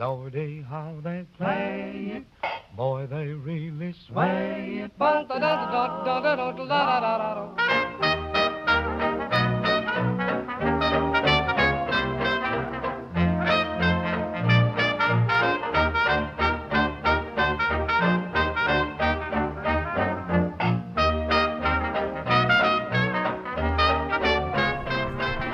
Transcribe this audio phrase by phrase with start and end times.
[0.00, 2.24] Lordy, eh, how they play it.
[2.74, 4.90] Boy, they really sway it.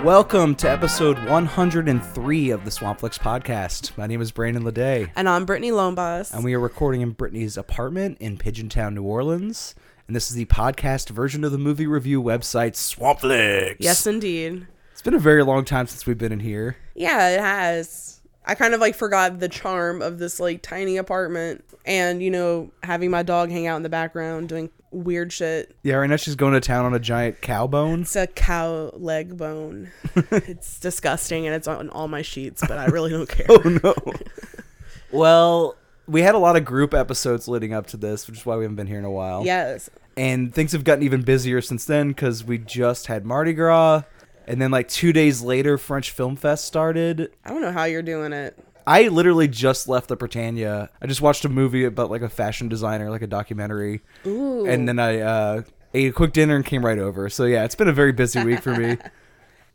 [0.07, 3.98] Welcome to episode 103 of the Swampflix podcast.
[3.98, 6.32] My name is Brandon Ledet, And I'm Britnee Lombas.
[6.32, 9.75] and we are recording in Britnee's apartment in Pigeontown, New Orleans.
[10.07, 13.79] And this is the podcast version of the movie review website Swampflix.
[13.81, 14.68] yes, indeed.
[14.93, 16.76] It's been a very long time since we've been in here.
[16.95, 18.20] Yeah, it has.
[18.45, 22.70] I kind of like forgot the charm of this like tiny apartment and, you know,
[22.84, 25.76] having my dog hang out in the background doing weird shit.
[25.82, 28.03] Yeah, right now she's going to town on a giant cow bone.
[28.03, 29.90] It's a cow leg bone.
[30.31, 33.47] it's disgusting and it's on all my sheets, but I really don't care.
[33.48, 33.95] Oh no.
[35.12, 38.57] well, we had a lot of group episodes leading up to this, which is why
[38.57, 39.45] we haven't been here in a while.
[39.45, 39.91] Yes.
[40.17, 44.03] and things have gotten even busier since then because we just had Mardi Gras,
[44.47, 47.33] and then like two days later, French Film Fest started.
[47.45, 48.57] I don't know how you're doing it.
[48.87, 50.89] I literally just left the Prytania.
[51.03, 54.67] I just watched a movie about like a fashion designer, like a documentary, Ooh.
[54.67, 57.29] and then I uh, ate a quick dinner and came right over.
[57.29, 58.98] So yeah, it's been a very busy week for me.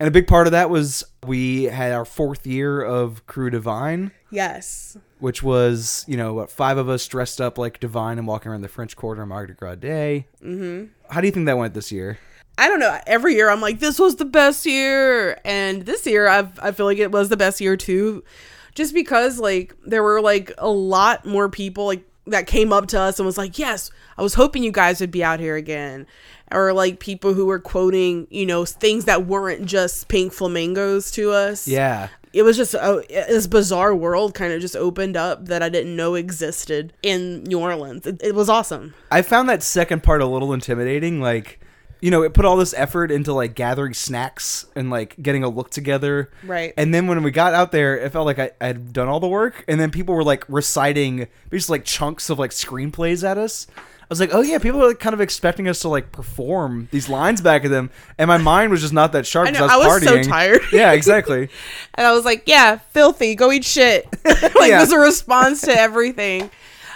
[0.01, 4.09] And a big part of that was we had our fourth year of Krewe Divine,
[4.31, 4.97] yes.
[5.19, 8.61] which was you know what five of us dressed up like Divine and walking around
[8.61, 10.25] the French Quarter on Mardi Gras Day.
[10.43, 10.85] Mm-hmm.
[11.13, 12.17] How do you think that went this year?
[12.57, 12.99] I don't know.
[13.05, 16.87] Every year I'm like, this was the best year, and this year I've I feel
[16.87, 18.23] like it was the best year too,
[18.75, 22.99] just because like there were like a lot more people like that came up to
[22.99, 26.05] us and was like, yes, I was hoping you guys would be out here again,
[26.51, 31.31] or like people who were quoting you know things that weren't just pink flamingos to
[31.31, 31.67] us.
[31.67, 32.09] Yeah.
[32.33, 35.67] It was just oh, a, this bizarre world kind of just opened up that I
[35.67, 38.07] didn't know existed in New Orleans.
[38.07, 38.93] It, it was awesome.
[39.11, 41.19] I found that second part a little intimidating.
[41.19, 41.59] Like,
[42.01, 45.49] you know, it put all this effort into like gathering snacks and like getting a
[45.49, 46.31] look together.
[46.43, 46.73] Right.
[46.75, 49.27] And then when we got out there, it felt like I had done all the
[49.27, 49.63] work.
[49.67, 53.67] And then people were like reciting just like chunks of like screenplays at us.
[53.77, 56.89] I was like, oh yeah, people are like, kind of expecting us to like perform
[56.91, 59.47] these lines back at them, and my mind was just not that sharp.
[59.47, 60.27] I know, I was, I was so partying.
[60.27, 60.61] tired.
[60.73, 61.47] yeah, exactly.
[61.95, 64.05] And I was like, yeah, filthy, go eat shit.
[64.25, 64.81] like Yeah.
[64.81, 66.51] was a response to everything.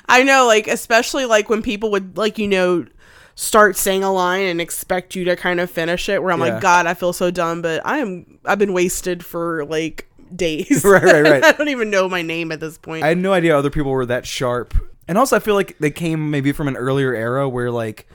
[0.10, 2.86] I know, like, especially like when people would like, you know,
[3.36, 6.54] start saying a line and expect you to kind of finish it where I'm Yeah.
[6.54, 10.84] like, God, I feel so dumb, but I am I've been wasted for like days.
[10.86, 11.44] Right, right, right.
[11.44, 13.04] I don't even know my name at this point.
[13.04, 14.74] I had no idea other people were that sharp.
[15.08, 18.08] And also, I feel like they came maybe from an earlier era where like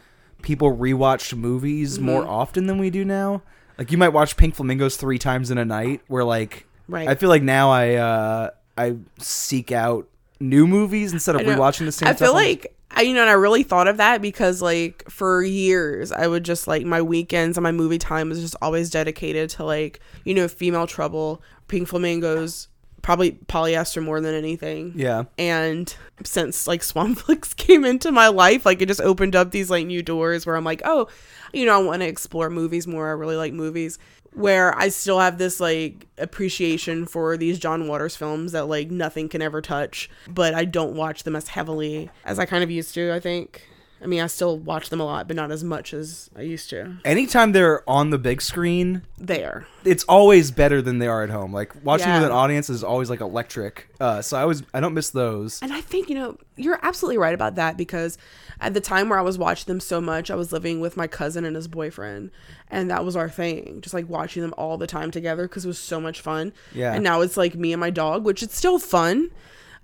[0.43, 2.07] people rewatched movies Mm-hmm.
[2.07, 3.43] more often than we do now.
[3.79, 6.01] Like you might watch Pink Flamingos three times in a night.
[6.09, 7.09] Where like, Right.
[7.09, 10.09] I feel like now I uh I seek out
[10.41, 12.09] new movies instead of rewatching the same.
[12.09, 15.43] I feel like I, you know, and I really thought of that because, like, for
[15.43, 19.51] years, I would just like my weekends and my movie time was just always dedicated
[19.51, 22.69] to like, you know, female trouble, pink flamingos,
[23.03, 24.93] probably polyester more than anything.
[24.97, 29.71] yeah, And since like Swampflix came into my life, like it just opened up these
[29.71, 31.09] like new doors where I'm like, oh,
[31.53, 33.09] you know, I want to explore movies more.
[33.09, 33.99] I really like movies.
[34.33, 39.29] Where I still have this like appreciation for these John Waters films that like nothing
[39.29, 42.95] can ever touch, but I don't watch them as heavily as I kind of used
[42.95, 43.67] to, I think.
[44.03, 46.71] I mean, I still watch them a lot, but not as much as I used
[46.71, 46.97] to.
[47.05, 49.67] anytime they're on the big screen, There.
[49.85, 51.53] it's always better than they are at home.
[51.53, 52.21] Like watching Yeah.
[52.21, 53.89] with an audience is always like electric.
[54.01, 55.61] Uh, so I always I don't miss those.
[55.63, 58.17] And I think, you know, you're absolutely right about that because
[58.61, 61.07] at the time where I was watching them so much, I was living with my
[61.07, 62.31] cousin and his boyfriend.
[62.71, 65.69] And that was our thing, just like watching them all the time together because it
[65.69, 66.53] was so much fun.
[66.73, 66.95] Yeah.
[66.95, 69.31] And now it's like me and my dog, which it's still fun.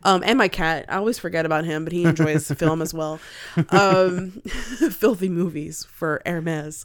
[0.06, 0.84] Um, and my cat.
[0.88, 3.18] I always forget about him, but he enjoys film as well.
[3.70, 4.30] Um,
[4.90, 6.84] filthy movies for Hermes.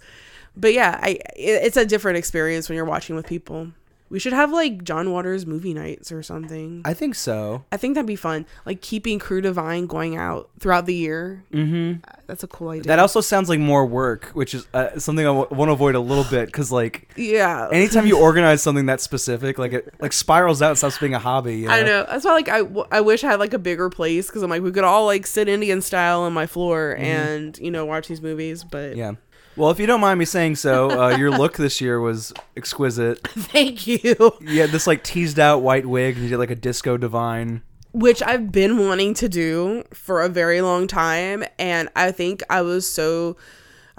[0.57, 3.71] But yeah, I it, it's a different experience when you're watching with people.
[4.11, 6.81] We should have like John Waters movie nights or something.
[6.83, 7.63] I think so.
[7.71, 8.45] I think that'd be fun.
[8.65, 11.43] Like keeping Krewe Divine going out throughout the year.
[11.53, 12.01] Mm-hmm.
[12.27, 12.83] That's a cool idea.
[12.83, 15.95] That also sounds like more work, which is uh, something I w- want to avoid
[15.95, 17.67] a little bit because, like, yeah.
[17.71, 21.19] anytime you organize something that specific, like it like spirals out and stops being a
[21.19, 21.57] hobby.
[21.59, 21.73] You know?
[21.73, 22.05] I know.
[22.09, 24.49] That's why, like, I, w- I wish I had like a bigger place because I'm
[24.49, 28.07] like we could all like sit Indian style on my floor and you know watch
[28.07, 28.63] these movies.
[28.63, 28.99] But Mm-hmm.
[28.99, 29.11] Yeah.
[29.57, 33.27] Well, if you don't mind me saying so, uh, your look this year was exquisite.
[33.27, 34.15] thank you.
[34.39, 37.61] You had this like teased out white wig, and you did like a disco divine.
[37.93, 41.43] which I've been wanting to do for a very long time.
[41.59, 43.35] And I think I was so,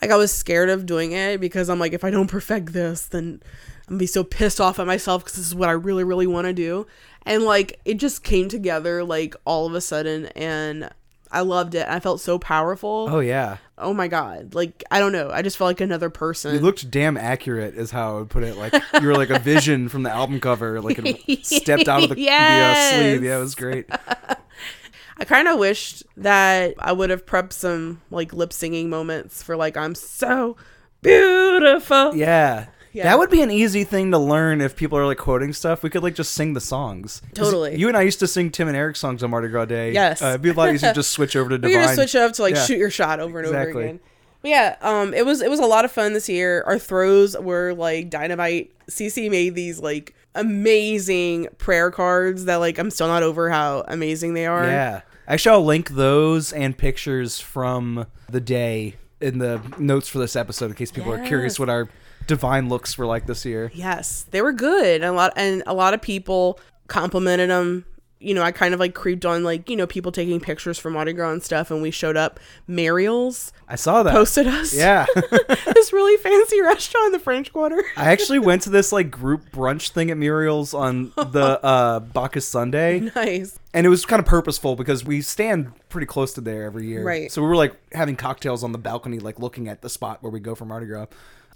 [0.00, 3.06] like, I was scared of doing it because I'm like, if I don't perfect this,
[3.06, 3.42] then
[3.86, 6.26] I'm gonna be so pissed off at myself because this is what I really, really
[6.26, 6.86] want to do.
[7.24, 10.88] And like it just came together like all of a sudden and
[11.32, 11.86] I loved it.
[11.88, 13.08] I felt so powerful.
[13.10, 14.54] Oh yeah, Oh my god.
[14.54, 15.30] Like I don't know.
[15.30, 16.54] I just felt like another person.
[16.54, 18.56] you looked damn accurate, is how I would put it.
[18.56, 22.08] Like you were like a vision from the album cover, like it stepped out of
[22.10, 23.24] the, the uh, sleeve.
[23.24, 23.86] Yeah, it was great.
[25.18, 29.56] I kind of wished that I would have prepped some like lip singing moments for
[29.56, 30.56] like I'm so
[31.02, 32.14] beautiful.
[32.14, 32.66] Yeah.
[32.92, 33.04] Yeah.
[33.04, 35.82] That would be an easy thing to learn if people are like quoting stuff.
[35.82, 37.22] We could like just sing the songs.
[37.34, 37.76] Totally.
[37.78, 39.92] You and I used to sing Tim and Eric songs on Mardi Gras Day.
[39.92, 40.20] Yes.
[40.22, 41.72] Uh, it'd be a lot easier to just switch over to Divine.
[41.72, 42.64] could just switch it up to like Yeah.
[42.64, 44.00] shoot your shot over and over again.
[44.42, 46.64] But yeah, um, it was it was a lot of fun this year.
[46.66, 48.72] Our throws were like dynamite.
[48.90, 54.34] CC made these like amazing prayer cards that like I'm still not over how amazing
[54.34, 54.64] they are.
[54.64, 55.00] Yeah.
[55.28, 60.66] Actually, I'll link those and pictures from the day in the notes for this episode
[60.66, 61.88] in case people are curious what our
[62.26, 63.70] divine looks were like this year.
[63.74, 64.96] Yes, they were good.
[64.96, 66.58] And a lot and a lot of people
[66.88, 67.84] complimented them.
[68.24, 70.92] You know, I kind of like creeped on like, you know, people taking pictures from
[70.92, 72.38] Mardi Gras and stuff and we showed up.
[72.68, 74.12] Muriel's I saw that.
[74.12, 74.72] posted us.
[74.72, 75.06] Yeah.
[75.74, 77.82] this really fancy restaurant in the French Quarter.
[77.96, 82.46] I actually went to this like group brunch thing at Muriel's on the uh Bacchus
[82.46, 83.00] Sunday.
[83.00, 83.58] nice.
[83.74, 87.02] and it was kind of purposeful because we stand pretty close to there every year.
[87.02, 87.30] Right.
[87.30, 90.30] So we were like having cocktails on the balcony, like looking at the spot where
[90.30, 91.06] we go for Mardi Gras.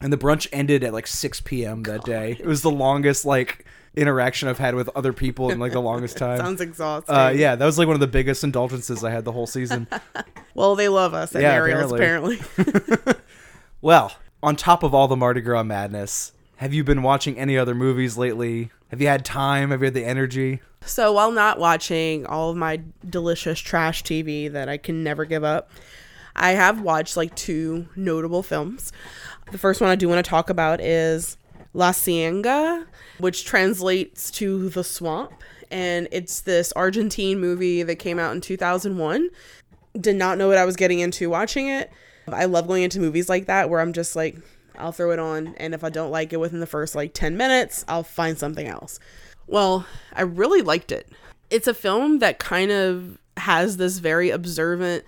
[0.00, 1.82] And the brunch ended at like 6 p.m.
[1.84, 2.36] that day.
[2.38, 3.64] It was the longest like
[3.96, 6.38] interaction I've had with other people in like the longest time.
[6.38, 7.14] Sounds exhausting.
[7.14, 9.86] uh, yeah, that was like one of the biggest indulgences I had the whole season.
[10.54, 12.40] Well, they love us at Yeah, Muriel's apparently.
[13.82, 17.74] well, on top of all the Mardi Gras madness, have you been watching any other
[17.74, 18.70] movies lately?
[18.90, 19.70] Have you had time?
[19.70, 20.60] Have you had the energy?
[20.80, 25.44] so while not watching all of my delicious trash TV that I can never give
[25.44, 25.70] up,
[26.36, 28.92] I have watched like two notable films.
[29.50, 31.36] The first one I do want to talk about is
[31.72, 32.86] La Ciénaga,
[33.18, 35.32] which translates to The Swamp.
[35.70, 39.30] And it's this Argentine movie that came out in 2001.
[39.98, 41.90] Did not know what I was getting into watching it.
[42.28, 44.36] I love going into movies like that where I'm just like,
[44.76, 45.54] I'll throw it on.
[45.56, 48.66] And if I don't like it within the first like 10 minutes, I'll find something
[48.66, 48.98] else.
[49.46, 51.08] Well, I really liked it.
[51.50, 55.04] It's a film that kind of has this very observant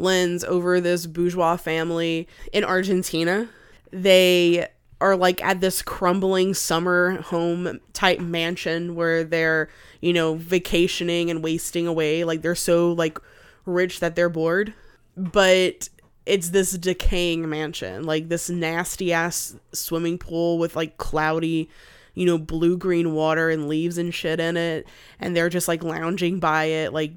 [0.00, 3.48] lens over this bourgeois family in Argentina.
[3.92, 4.68] They
[5.00, 9.68] are like at this crumbling summer home type mansion where they're,
[10.00, 12.24] you know, vacationing and wasting away.
[12.24, 13.18] Like they're so like
[13.64, 14.74] rich that they're bored.
[15.16, 15.88] But
[16.26, 21.70] it's this decaying mansion, like this nasty ass swimming pool with like cloudy,
[22.14, 24.86] you know, blue green water and leaves and shit in it.
[25.18, 27.12] And they're just like lounging by it, like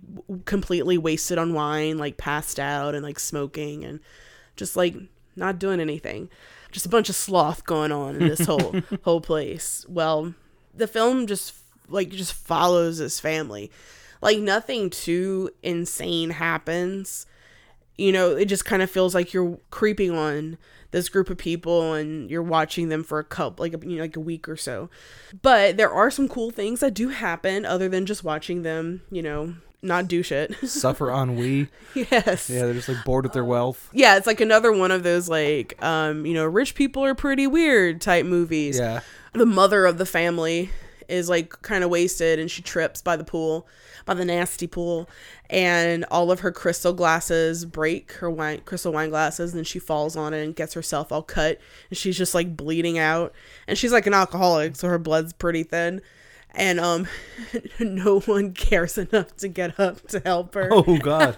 [0.45, 3.99] completely wasted on wine, like passed out and like smoking and
[4.55, 4.95] just like
[5.35, 6.29] not doing anything.
[6.71, 9.85] Just a bunch of sloth going on in this whole whole place.
[9.87, 10.33] Well,
[10.73, 11.53] the film just
[11.89, 13.71] like just follows this family.
[14.21, 17.25] Like nothing too insane happens
[17.97, 20.57] you know, it just kind of feels like you're creeping on
[20.91, 24.03] this group of people and you're watching them for a couple like a, you know,
[24.03, 24.89] like a week or so.
[25.41, 29.21] But there are some cool things that do happen other than just watching them, you
[29.21, 30.55] know, not do shit.
[30.67, 31.67] Suffer ennui.
[31.93, 32.49] yes.
[32.49, 33.89] Yeah, they're just like bored with their wealth.
[33.91, 37.47] Yeah, it's like another one of those like um, you know, rich people are pretty
[37.47, 38.79] weird type movies.
[38.79, 39.01] Yeah.
[39.33, 40.69] The mother of the family
[41.07, 43.67] is like kind of wasted and she trips by the pool,
[44.05, 45.09] by the nasty pool,
[45.49, 50.15] and all of her crystal glasses break, her wine crystal wine glasses, and she falls
[50.15, 53.33] on it and gets herself all cut and she's just like bleeding out.
[53.67, 56.01] And she's like an alcoholic, so her blood's pretty thin.
[56.53, 57.07] And um
[57.79, 61.35] no one cares enough to get up to help her Oh god.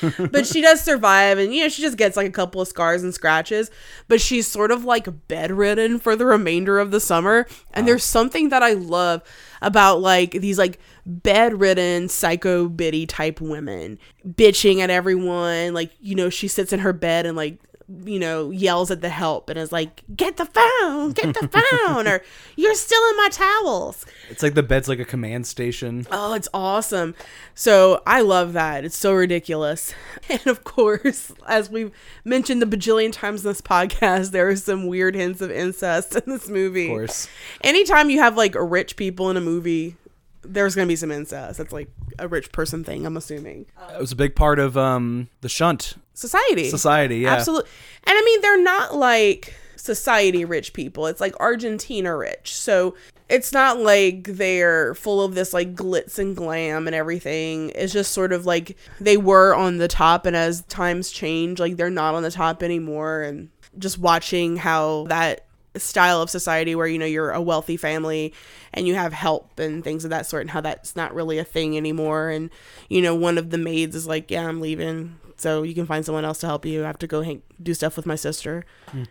[0.30, 3.02] but she does survive and you know she just gets like a couple of scars
[3.02, 3.70] and scratches
[4.06, 8.48] but she's sort of like bedridden for the remainder of the summer and there's something
[8.50, 9.22] that i love
[9.60, 16.30] about like these like bedridden psycho bitty type women bitching at everyone like you know
[16.30, 17.58] she sits in her bed and like
[18.04, 22.06] you know yells at the help and is like get the phone get the phone
[22.06, 22.20] or
[22.56, 26.06] you're still in my towels It's like the bed's like a command station.
[26.10, 27.14] Oh, it's awesome.
[27.54, 28.84] So I love that.
[28.84, 29.94] It's so ridiculous.
[30.30, 31.90] And of course, as we've
[32.24, 36.22] mentioned the bajillion times in this podcast, there are some weird hints of incest in
[36.26, 36.88] this movie.
[36.88, 37.28] Of course.
[37.62, 39.96] Anytime you have like rich people in a movie,
[40.42, 41.56] there's gonna be some incest.
[41.56, 43.66] That's like a rich person thing, I'm assuming.
[43.94, 46.68] It was a big part of um the shunt Society.
[46.68, 47.18] society.
[47.18, 47.34] Yeah.
[47.34, 47.70] Absolutely.
[48.02, 51.06] And I mean, they're not like society rich people.
[51.06, 52.52] It's like Argentina rich.
[52.56, 52.96] So
[53.28, 57.70] it's not like they're full of this like glitz and glam and everything.
[57.76, 61.76] It's just sort of like they were on the top, and as times change, like
[61.76, 63.22] they're not on the top anymore.
[63.22, 65.46] And just watching how that
[65.76, 68.34] style of society where you know you're a wealthy family
[68.74, 71.44] and you have help and things of that sort and how that's not really a
[71.44, 72.50] thing anymore and
[72.88, 76.04] you know one of the maids is like yeah i'm leaving so you can find
[76.04, 78.64] someone else to help you i have to go hang, do stuff with my sister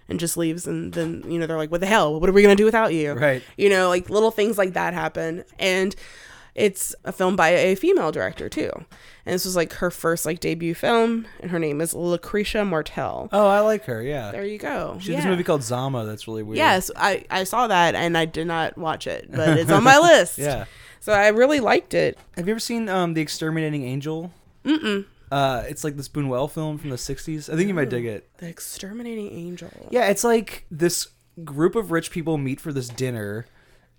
[0.10, 2.42] and just leaves and then you know they're like what the hell what are we
[2.42, 3.42] going to do without you Right.
[3.58, 5.96] you know like little things like that happen and
[6.56, 8.72] it's a film by a female director too
[9.26, 13.30] and this was like her first like debut film and her name is lucrecia martel
[13.32, 14.02] Oh, I like her.
[14.02, 14.32] Yeah.
[14.32, 16.04] there you go She did this movie called Zama.
[16.06, 16.58] That's really weird.
[16.58, 19.98] Yes, I, I saw that and I did not watch it, but it's on my
[20.12, 20.38] list.
[20.40, 20.66] Yeah.
[21.00, 22.18] So I really liked it.
[22.38, 24.32] Have you ever seen um, The Exterminating Angel?
[24.66, 25.06] Mm-mm.
[25.32, 27.52] Uh, it's like this Buñuel film from the '60s.
[27.52, 28.30] I think you might dig it.
[28.38, 29.70] The Exterminating Angel.
[29.92, 31.08] Yeah, it's like this
[31.44, 33.46] group of rich people meet for this dinner,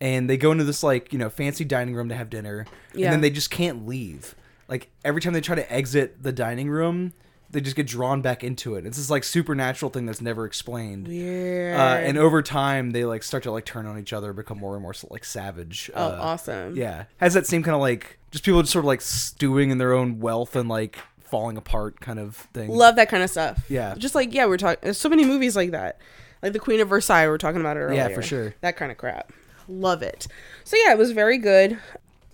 [0.00, 3.06] and they go into this like you know fancy dining room to have dinner, Yeah.
[3.06, 4.34] and then they just can't leave.
[4.68, 7.12] Like every time they try to exit the dining room,
[7.50, 8.84] they just get drawn back into it.
[8.86, 11.08] It's this like supernatural thing that's never explained.
[11.08, 11.74] Weird.
[11.78, 14.74] Uh, and over time, they like start to like turn on each other, become more
[14.74, 15.90] and more like savage.
[15.94, 16.76] oh, uh, awesome.
[16.76, 19.78] Yeah, has that same kind of like just people just sort of like stewing in
[19.78, 20.98] their own wealth and like
[21.30, 22.70] falling apart kind of thing.
[22.70, 23.64] Love that kind of stuff.
[23.68, 23.94] Yeah.
[23.96, 25.98] Just like, yeah, we're talking, there's so many movies like that.
[26.42, 28.08] Like The Queen of Versailles, we were talking about it earlier.
[28.08, 28.54] Yeah, for sure.
[28.60, 29.32] That kind of crap.
[29.68, 30.26] Love it.
[30.64, 31.78] So yeah, it was very good.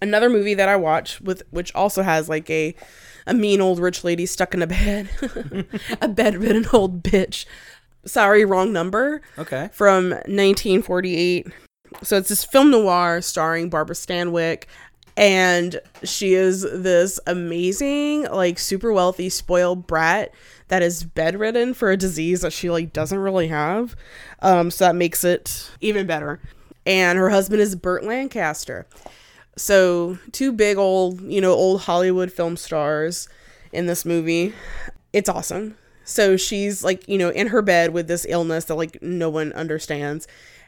[0.03, 2.75] Another movie that I watched with, which also has like a,
[3.27, 5.09] a mean old rich lady stuck in a bed,
[6.01, 7.47] a bedridden old bitch.
[8.05, 9.23] Sorry, wrong number.
[9.39, 9.71] Okay.
[9.73, 11.47] from 1948.
[12.03, 14.65] So it's this film noir starring Barbara Stanwyck.
[15.17, 20.33] And she is this amazing, like super wealthy, spoiled brat
[20.69, 23.95] that is bedridden for a disease that she like doesn't really have.
[24.41, 26.41] Um, so that makes it even better.
[26.85, 28.87] And her husband is Burt Lancaster.
[29.57, 33.29] So two big old, you know, old Hollywood film stars
[33.73, 34.53] in this movie.
[35.13, 35.77] It's awesome.
[36.05, 39.53] So she's like, you know, in her bed with this illness that like no one
[39.53, 40.27] understands.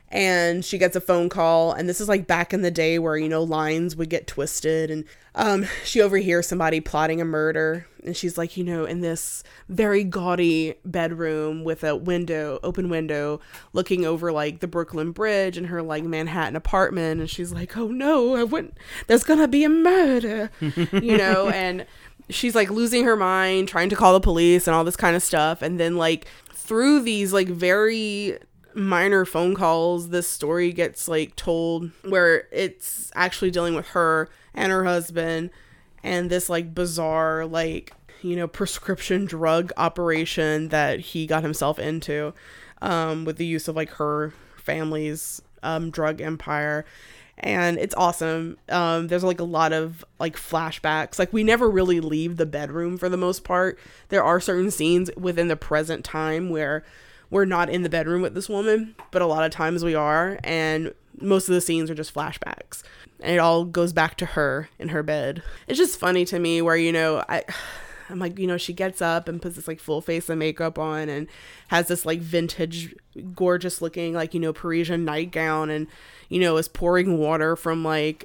[0.09, 3.17] And she gets a phone call, and this is like back in the day where,
[3.17, 4.89] you know, lines would get twisted.
[4.91, 7.87] And um, she overhears somebody plotting a murder.
[8.05, 13.41] And she's like, you know, in this very gaudy bedroom with a window, open window,
[13.73, 17.21] looking over like the Brooklyn Bridge and her like Manhattan apartment.
[17.21, 21.49] And she's like, oh no, I wouldn't, there's gonna be a murder, you know?
[21.49, 21.85] And
[22.31, 25.23] she's like losing her mind, trying to call the police and all this kind of
[25.23, 25.63] stuff.
[25.63, 28.39] And then, like, through these like very
[28.77, 34.71] minor phone calls, this story gets like told where it's actually dealing with her and
[34.71, 35.51] her husband
[36.03, 37.93] and this like bizarre, like,
[38.23, 42.35] you know, prescription drug operation that he got himself into
[42.83, 46.85] um, with the use of like her family's um, drug empire
[47.39, 48.57] and it's awesome.
[48.69, 51.19] Um, there's like a lot of like flashbacks.
[51.19, 53.79] Like we never really leave the bedroom for the most part.
[54.09, 56.83] There are certain scenes within the present time where
[57.31, 60.39] we're not in the bedroom with this woman, but a lot of times we are,
[60.45, 62.83] and most of the scenes are just flashbacks.
[63.21, 65.43] And it all goes back to her in her bed.
[65.67, 67.45] It's just funny to me where you know I.
[68.09, 70.79] I'm like, you know, she gets up and puts this like full face of makeup
[70.79, 71.27] on and
[71.67, 72.95] has this like vintage,
[73.35, 75.89] gorgeous looking, like, you know, Parisian nightgown and,
[76.29, 78.25] you know, is pouring water from like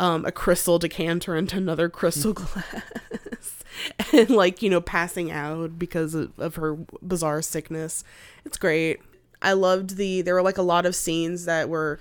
[0.00, 3.59] um, a crystal decanter into another crystal glass
[4.12, 8.04] and like, you know, passing out because of, of her bizarre sickness.
[8.44, 9.00] It's great.
[9.42, 11.98] I loved the, there were like a lot of scenes that were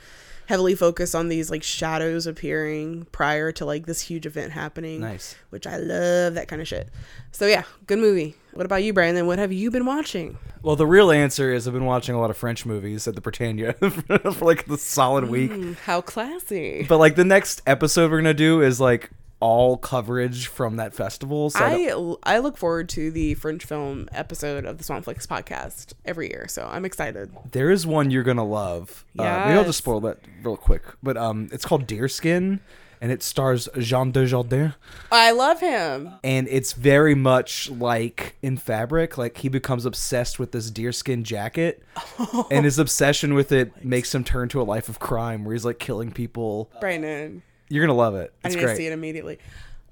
[0.47, 5.35] heavily focused on these like shadows appearing prior to like this huge event happening Nice.
[5.51, 6.89] which I love that kind of shit.
[7.31, 8.35] So yeah, good movie.
[8.53, 9.27] What about you, Brandon?
[9.27, 10.39] What have you been watching?
[10.63, 13.21] Well, the real answer is I've been watching a lot of French movies at the
[13.21, 13.77] Prytania
[14.33, 15.51] for like the solid week.
[15.51, 16.83] Mm, how classy.
[16.89, 21.49] But like the next episode we're gonna do is like all coverage from that festival.
[21.49, 25.93] So I I I look forward to the French film episode of the Swampflix podcast
[26.05, 27.31] every year, so I'm excited.
[27.51, 29.05] there is one you're gonna love.
[29.17, 30.83] Uh, maybe I'll just spoil that real quick.
[31.01, 32.59] But um, it's called Deerskin,
[33.01, 34.75] and it stars Jean Dujardin.
[35.11, 36.11] I love him.
[36.23, 41.81] and it's very much like in fabric like he becomes obsessed with this deerskin jacket
[42.51, 45.63] and his obsession with it makes him turn to a life of crime where he's
[45.65, 49.39] like killing people Brandon, you're gonna love it I it's need to see it immediately.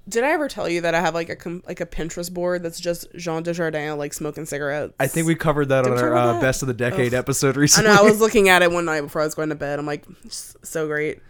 [0.08, 2.62] Did I ever tell you that I have like a com- like a Pinterest board
[2.62, 4.94] that's just Jean Dujardin like smoking cigarettes?
[4.98, 6.40] i think we covered that Did on our uh, that?
[6.40, 7.18] best of the decade Ugh.
[7.18, 9.50] episode I recently know I was looking at it one night before I was going
[9.50, 9.78] to bed.
[9.78, 11.20] I'm like, so great.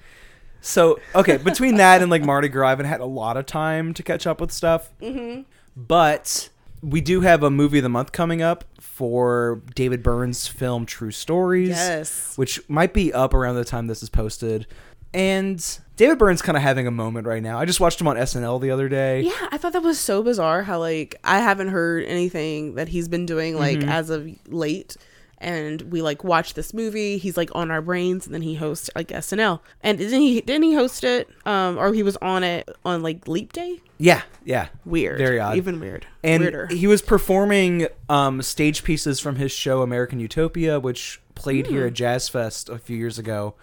[0.60, 3.94] so okay between that and like mardi gras i haven't had a lot of time
[3.94, 5.42] to catch up with stuff mm-hmm.
[5.76, 6.48] but
[6.82, 11.12] we do have a movie of the month coming up for david byrne's film true
[11.12, 12.36] stories Yes.
[12.36, 14.66] which might be up around the time this is posted.
[15.14, 17.58] And David Byrne's kind of having a moment right now.
[17.58, 19.22] I just watched him on SNL the other day.
[19.22, 23.08] Yeah, I thought that was so bizarre how like I haven't heard anything that he's
[23.08, 23.88] been doing like Mm-hmm.
[23.88, 24.96] as of late
[25.40, 27.16] and we like watch this movie.
[27.16, 29.60] He's like on our brains, and then he hosts like SNL.
[29.82, 30.40] And didn't he?
[30.40, 31.28] Didn't he host it?
[31.46, 33.80] Um, or he was on it on like Leap Day.
[33.98, 34.68] Yeah, yeah.
[34.84, 35.16] Weird.
[35.18, 35.56] Very odd.
[35.56, 36.06] Even weird.
[36.24, 36.66] and Weirder.
[36.68, 41.86] he was performing um, stage pieces from his show American Utopia, which played here Hmm.
[41.88, 43.54] at Jazz Fest a few years ago.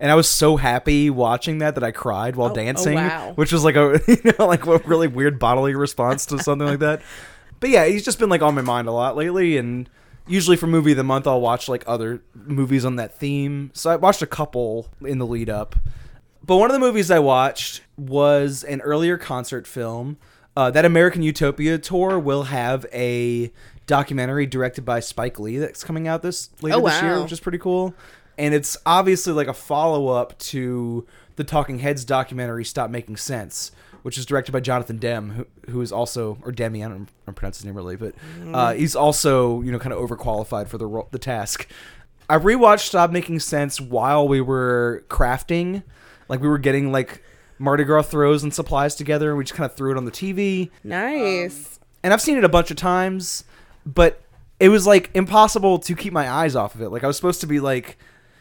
[0.00, 3.32] And I was so happy watching that that I cried while Oh, oh, dancing, wow.
[3.36, 6.80] which was like a you know like a really weird bodily response to something like
[6.80, 7.02] that.
[7.60, 9.88] But yeah, he's just been like on my mind a lot lately, and
[10.26, 13.70] usually for movie of the month I'll watch like other movies on that theme.
[13.74, 15.76] So I watched a couple in the lead up.
[16.44, 20.16] But one of the movies I watched was an earlier concert film.
[20.56, 23.50] Uh, that American Utopia tour will have a
[23.86, 27.40] documentary directed by Spike Lee that's coming out this later Oh, this year, which is
[27.40, 27.94] pretty cool.
[28.38, 33.72] And it's obviously like a follow up to the Talking Heads documentary "Stop Making Sense,"
[34.02, 37.26] which is directed by Jonathan Demme, who, who is also or Demi, I don't, I
[37.26, 38.14] don't pronounce his name really, but
[38.52, 41.68] uh, he's also you know kind of overqualified for the ro- the task.
[42.28, 45.82] I rewatched Stop Making Sense while we were crafting,
[46.28, 47.22] like we were getting like
[47.58, 50.10] Mardi Gras throws and supplies together, and we just kind of threw it on the
[50.10, 50.70] TV.
[50.82, 51.78] nice.
[52.04, 53.44] And I've seen it a bunch of times,
[53.86, 54.22] but
[54.58, 56.88] it was like impossible to keep my eyes off of it.
[56.88, 57.96] Like I was supposed to be like,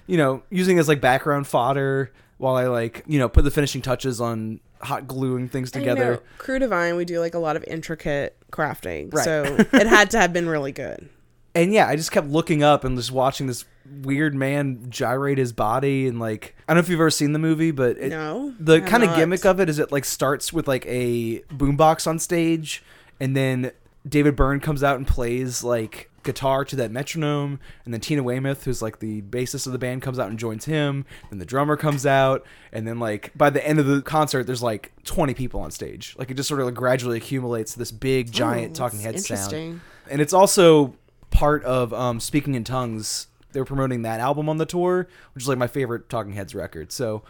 [0.08, 3.82] you know, using as like background fodder while I like, you know, put the finishing
[3.82, 6.14] touches on hot gluing things together.
[6.16, 6.22] know.
[6.40, 9.24] Krewe Divine, we do like a lot of intricate crafting, Right.
[9.24, 9.44] so
[9.74, 11.08] it had to have been really good.
[11.54, 13.66] and yeah, I just kept looking up and just watching this
[14.04, 17.40] weird man gyrate his body and like I don't know if you've ever seen the
[17.40, 20.68] movie, but it, No, the kind of gimmick of it is it like starts with
[20.68, 22.84] like a boombox on stage
[23.20, 23.72] and then
[24.08, 28.64] David Byrne comes out and plays like guitar to that metronome and then Tina Weymouth
[28.66, 31.76] who's like the bassist of the band comes out and joins him then the drummer
[31.76, 35.60] comes out and then like by the end of the concert there's like 20 people
[35.62, 39.00] on stage like it just sort of like gradually accumulates this big giant Oh, talking
[39.00, 40.94] head sound and it's also
[41.32, 43.28] part of um, Speaking in Tongues.
[43.54, 46.54] They were promoting that album on the tour, which is like my favorite Talking Heads
[46.54, 46.92] record.
[46.92, 47.24] So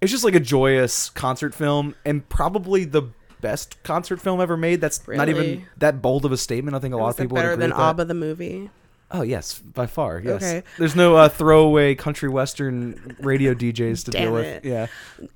[0.00, 3.02] it's just like a joyous concert film, and probably the
[3.42, 4.80] best concert film ever made.
[4.80, 5.66] That's not even Really?
[5.76, 6.74] that bold of a statement.
[6.74, 7.82] I think a lot of people would better agree than with that.
[7.90, 8.70] ABBA the movie.
[9.14, 10.20] Oh yes, by far.
[10.24, 10.36] Yes.
[10.42, 10.62] Okay.
[10.78, 14.46] There's no uh, throwaway country western radio DJs to Damn deal with.
[14.46, 14.64] it.
[14.64, 14.86] Yeah.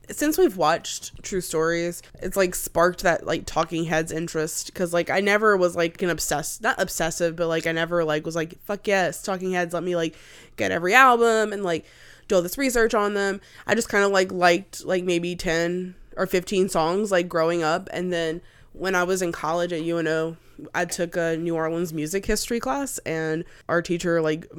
[0.09, 5.11] since we've watched True Stories, it's like sparked that like Talking Heads interest because like
[5.11, 8.59] I never was like an obsessed, not obsessive, but like I never like was like
[8.64, 10.14] fuck yes, Talking Heads, let me like
[10.57, 11.85] get every album and like
[12.29, 13.42] do all this research on them.
[13.66, 17.88] I just kind of like liked like maybe ten or fifteen songs like growing up,
[17.92, 18.40] and then
[18.72, 20.37] when I was in college at UNO,
[20.74, 24.50] I took a New Orleans music history class, and our teacher like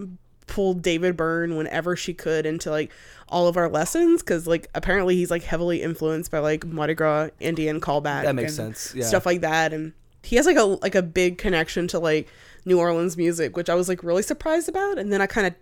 [0.48, 2.92] pulled David Byrne whenever she could into like
[3.28, 7.30] all of our lessons because like apparently he's like heavily influenced by like Mardi Gras
[7.40, 8.24] Indian callback.
[8.24, 9.06] That makes and sense, yeah.
[9.06, 9.94] Stuff like that, and
[10.24, 12.28] he has like a like a big connection to like
[12.66, 15.54] New Orleans music, which I was like really surprised about, and then I kind of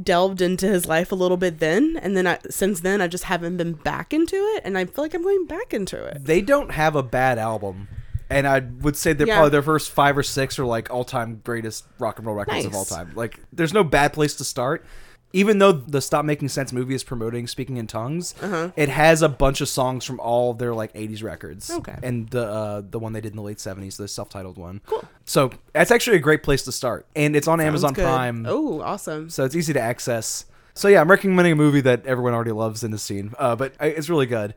[0.00, 3.24] delved into his life a little bit then and then I, since then I just
[3.24, 6.24] haven't been back into it and I feel like I'm going back into it.
[6.24, 7.88] They don't have a bad album.
[8.30, 9.34] And I would say they're Yeah.
[9.34, 12.64] probably their first five or six are like all time greatest rock and roll records
[12.64, 13.12] of all time.
[13.14, 14.86] Like, there's no bad place to start.
[15.34, 18.70] Even though the Stop Making Sense movie is promoting Speaking in Tongues, Uh-huh.
[18.76, 21.70] it has a bunch of songs from all of their like '80s records.
[21.70, 21.96] Okay.
[22.02, 24.80] and the uh, the one they did in the late '70s, the self-titled one.
[24.86, 25.04] Cool.
[25.24, 28.04] So that's actually a great place to start, and it's on Amazon good.
[28.04, 28.44] Prime.
[28.48, 29.30] Oh, awesome.
[29.30, 30.44] So it's easy to access.
[30.74, 33.74] So yeah, I'm recommending a movie that everyone already loves in the scene, uh, but
[33.80, 34.54] I- it's really good.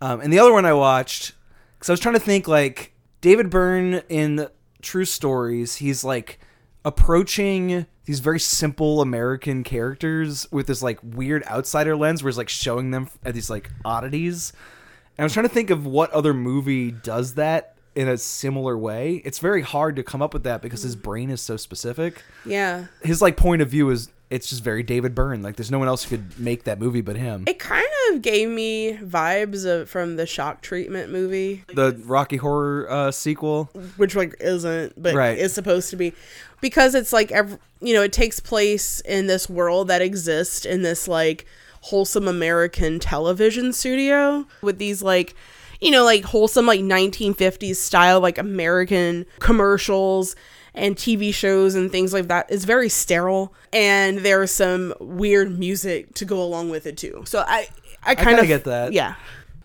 [0.00, 1.32] Um, and the other one I watched,
[1.78, 4.48] because I was trying to think like David Byrne in
[4.82, 6.38] True Stories, he's like
[6.84, 12.48] approaching these very simple American characters with this like weird outsider lens, where he's like
[12.48, 14.52] showing them at these like oddities.
[15.16, 18.76] And I was trying to think of what other movie does that in a similar
[18.76, 19.22] way.
[19.24, 22.86] It's very hard to come up with that because his brain is so specific Yeah.
[23.02, 25.42] his like point of view is it's just very David Byrne.
[25.42, 27.44] Like there's no one else who could make that movie but him.
[27.46, 32.90] It kind of gave me vibes of from the shock treatment movie, The Rocky Horror
[32.90, 33.66] uh, sequel.
[33.96, 35.38] which like isn't, but Right.
[35.38, 36.14] is supposed to be,
[36.64, 40.80] because it's like ev- you know it takes place in this world that exists in
[40.80, 41.44] this like
[41.82, 45.34] wholesome American television studio with these like
[45.82, 50.34] you know like wholesome like 1950s style like American commercials
[50.72, 52.46] and TV shows and things like that.
[52.48, 57.24] It's very sterile, and there's some weird music to go along with it too.
[57.26, 57.68] So I
[58.02, 58.94] I kind of get that.
[58.94, 59.16] Yeah.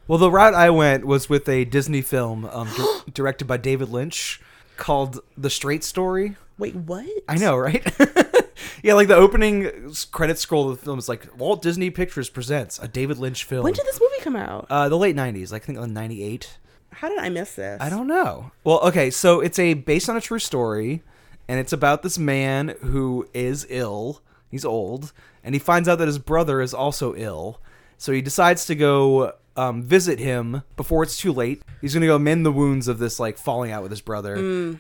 [0.10, 3.88] Well, the route I went was with a Disney film um, di- directed by David
[3.88, 4.42] Lynch
[4.76, 6.36] called The Straight Story.
[6.60, 7.08] Wait, what?
[7.28, 7.82] I know, right?
[8.84, 12.78] yeah, like the opening credit scroll of the film is like Walt Disney Pictures presents
[12.80, 13.64] a David Lynch film.
[13.64, 14.68] When did this movie come out?
[14.70, 16.58] uh, the late '90s, like I think, like '98.
[16.92, 17.82] How did I miss this?
[17.82, 18.52] I don't know.
[18.64, 21.02] Well, okay, so it's a based on a true story,
[21.48, 24.22] and it's about this man who is ill.
[24.52, 27.62] He's old, and he finds out that his brother is also ill.
[27.98, 31.62] So he decides to go um, visit him before it's too late.
[31.82, 34.36] He's going to go mend the wounds of this like falling out with his brother,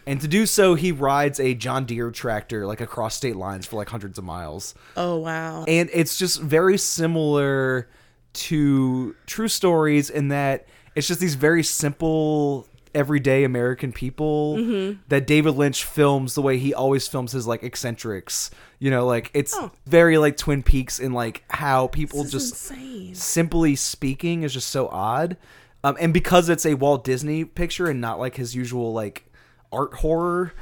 [0.06, 3.76] and to do so, he rides a John Deere tractor like across state lines for
[3.78, 5.64] like hundreds of miles Oh wow.
[5.68, 7.90] and it's just very similar
[8.34, 15.00] to true stories in that it's just these very simple everyday american people Mm-hmm.
[15.10, 18.50] that david lynch films the way he always films his like eccentrics
[18.80, 19.72] you know like it's Oh.
[19.86, 23.16] very like twin peaks in like how people just insane.
[23.16, 25.38] simply speaking is just so odd
[25.84, 29.26] um, and because it's a walt disney picture and not like his usual like
[29.72, 30.54] art horror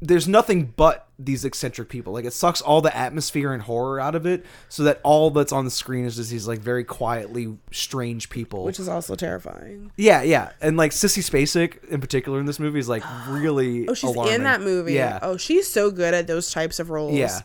[0.00, 4.14] there's nothing but these eccentric people like it sucks all the atmosphere and horror out
[4.14, 7.56] of it so that all that's on the screen is just these like very quietly
[7.72, 9.90] strange people Which is also terrifying.
[9.96, 13.94] yeah yeah and like sissy spacek in particular in this movie is like really Oh,
[13.94, 14.34] she's alarming.
[14.34, 14.92] in that movie.
[14.94, 17.14] yeah Oh, she's so good at those types of roles.
[17.14, 17.40] yeah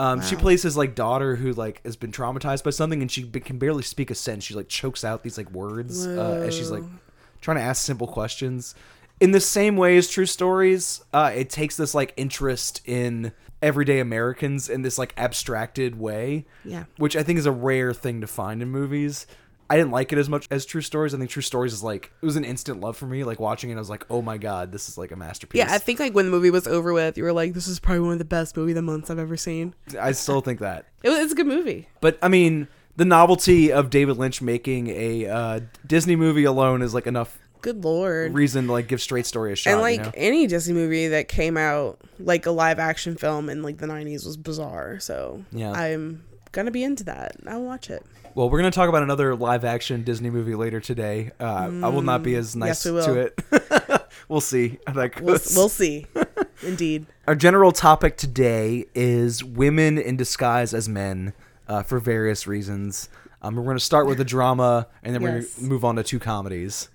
[0.00, 3.24] um, She plays his like daughter who like has been traumatized by something, and she
[3.24, 4.44] b- can barely speak a sentence.
[4.44, 6.84] She like chokes out these like words uh, as she's like
[7.40, 8.76] trying to ask simple questions.
[9.20, 13.98] In the same way as True Stories, uh, it takes this like interest in everyday
[13.98, 16.84] Americans in this like abstracted way, Yeah.
[16.98, 19.26] which I think is a rare thing to find in movies.
[19.70, 21.14] I didn't like it as much as True Stories.
[21.14, 23.24] I think True Stories is like it was an instant love for me.
[23.24, 25.58] Like watching it, I was like, oh my god, this is like a masterpiece.
[25.58, 27.78] Yeah, I think like when the movie was over with, you were like, "This is
[27.78, 30.60] probably one of the best movie of the months I've ever seen." I still think
[30.60, 30.86] that.
[31.02, 31.88] It was, it's a good movie.
[32.00, 36.94] But I mean, the novelty of David Lynch making a uh, Disney movie alone is
[36.94, 38.34] like enough Good lord.
[38.34, 39.72] reason to like give Straight Story a shot.
[39.72, 40.12] and like you know?
[40.14, 44.24] any Disney movie that came out like a live action film in like the 90s
[44.24, 45.00] was bizarre.
[45.00, 45.72] So Yeah.
[45.72, 47.36] I'm gonna be into that.
[47.46, 48.04] I'll watch it.
[48.34, 51.32] well, we're gonna talk about another live action Disney movie later today.
[51.40, 54.06] Uh, I will not be as nice Mm, yes, to it.
[54.28, 54.78] we'll see.
[54.86, 56.06] That We'll, we'll see.
[56.62, 57.06] Indeed.
[57.26, 61.32] Our general topic today is women in disguise as men
[61.68, 63.08] uh, for various reasons.
[63.42, 65.94] Um, we're going to start with a drama, and then we're going to move on
[65.96, 66.88] to two comedies.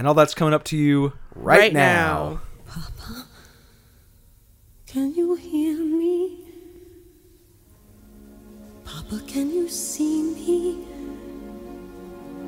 [0.00, 2.40] And all that's coming up to you right, now.
[2.66, 3.26] Papa,
[4.86, 6.38] can you hear me?
[8.82, 10.86] Papa, can you see me?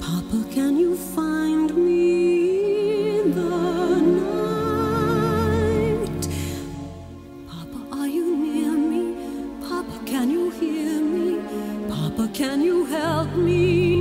[0.01, 4.01] Papa, can you find me in the
[6.09, 6.29] night?
[7.49, 9.15] Papa, are you near me?
[9.69, 11.39] Papa, can you hear me?
[11.87, 13.92] Papa, can you help me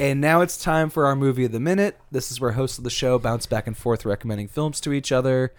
[0.00, 1.98] And now it's time for our movie of the minute.
[2.12, 5.10] This is where hosts of the show bounce back and forth recommending films to each
[5.10, 5.52] other.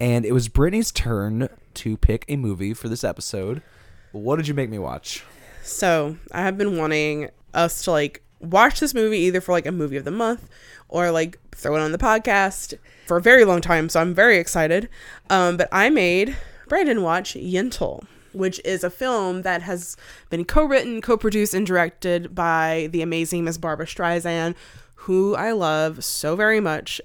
[0.00, 3.62] And it was Britnee's turn to pick a movie for this episode.
[4.10, 5.24] What did you make me watch?
[5.62, 9.72] So I have been wanting us to like watch this movie either for like a
[9.72, 10.48] movie of the month
[10.88, 12.74] or like throw it on the podcast
[13.06, 13.88] for a very long time.
[13.88, 14.88] So I'm very excited.
[15.30, 16.36] Um, but I made
[16.68, 18.04] Brandon watch Yentl,
[18.34, 19.96] which is a film that has
[20.30, 24.54] been co-written, co-produced, and directed by the amazing Miss Barbara Streisand,
[24.94, 27.00] who I love so very much.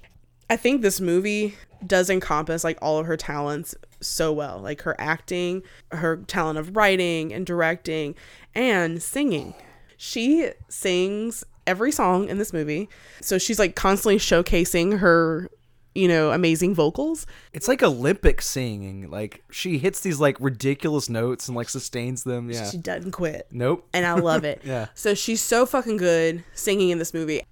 [0.48, 1.54] I think this movie
[1.86, 5.62] does encompass like all of her talents so well like her acting
[5.92, 8.14] her talent of writing and directing
[8.54, 9.54] and singing
[9.96, 12.88] she sings every song in this movie
[13.20, 15.50] so she's like constantly showcasing her
[15.94, 19.10] you know amazing vocals It's like Olympic singing.
[19.10, 22.50] Like she hits these like ridiculous notes and like sustains them.
[22.50, 22.68] Yeah.
[22.70, 23.86] she doesn't quit Nope.
[23.92, 24.62] and I love it.
[24.64, 24.86] Yeah.
[24.94, 27.42] So she's so fucking good singing in this movie.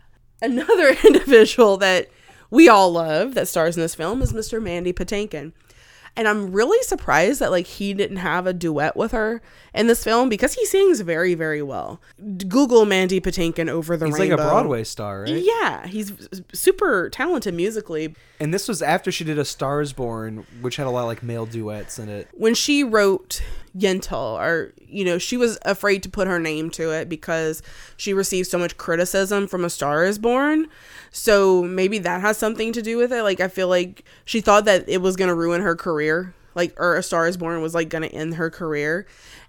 [0.41, 2.09] Another individual that
[2.51, 4.63] we all love that stars in this film is Mr.
[4.63, 5.53] Mandy Patinkin.
[6.19, 9.41] And I'm really surprised that like he didn't have a duet with her
[9.73, 12.01] in this film because he sings very, very well.
[12.49, 14.35] Google Mandy Patinkin over the He's rainbow.
[14.37, 15.41] like a Broadway star, right?
[15.43, 18.17] Yeah, he's super talented musically.
[18.41, 21.07] And this was after she did A Star Is Born, which had a lot of
[21.07, 22.29] like male duets in it.
[22.33, 23.41] when she wrote
[23.77, 27.63] Yentl, or you know, she was afraid to put her name to it because
[27.97, 30.67] she received so much criticism from A Star Is Born.
[31.11, 33.23] So maybe that has something to do with it.
[33.23, 36.97] Like I feel like she thought that it was gonna ruin her career, like or
[36.97, 39.07] A Star Is Born was like gonna end her career,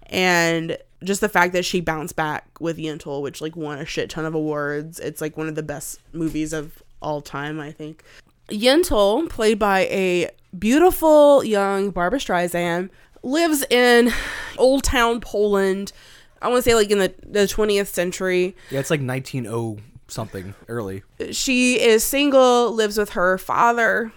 [0.08, 4.10] and just the fact that she bounced back with Yentl, which like won a shit
[4.10, 5.00] ton of awards.
[5.00, 8.04] It's like one of the best movies of all time, I think.
[8.50, 12.90] Yentl, played by a beautiful young Barbara Streisand,
[13.24, 14.12] lives in
[14.58, 15.92] Old Town Poland.
[16.42, 18.56] I want to say like in the, the 20th century.
[18.72, 21.04] Yeah, it's like 1900 something early.
[21.32, 24.12] She is single, lives with her father,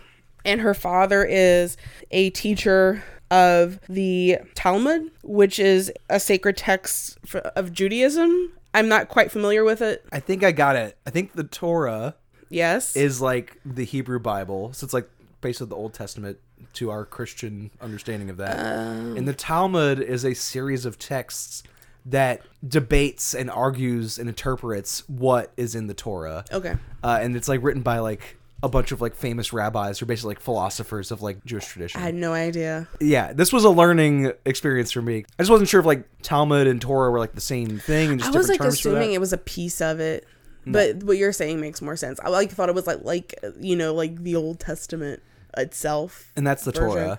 [0.44, 1.76] and her father is
[2.10, 7.18] a teacher of the Talmud, which is a sacred text
[7.56, 8.52] of Judaism.
[8.74, 10.04] I'm not quite familiar with it.
[10.12, 10.96] I think I got it.
[11.06, 12.14] I think the Torah
[12.50, 12.94] Yes.
[12.96, 14.72] is like the Hebrew Bible.
[14.74, 15.08] So it's like
[15.40, 16.38] basically the Old Testament
[16.74, 18.58] to our Christian understanding of that.
[18.58, 19.14] Oh.
[19.16, 21.62] and the Talmud is a series of texts
[22.06, 26.44] that debates and argues and interprets what is in the Torah.
[26.52, 26.76] okay.
[27.04, 30.30] Uh, and it's like written by like a bunch of like famous rabbis or basically
[30.30, 32.00] like philosophers of like Jewish tradition.
[32.00, 32.86] I had no idea.
[33.00, 35.24] yeah, this was a learning experience for me.
[35.38, 38.20] I just wasn't sure if like Talmud and Torah were like the same thing and
[38.20, 40.26] just I was like assuming it was a piece of it.
[40.64, 42.20] But what you're saying makes more sense.
[42.20, 45.20] I like thought it was like like you know like the Old Testament
[45.56, 46.30] itself.
[46.36, 46.88] and that's the version.
[46.88, 47.18] Torah.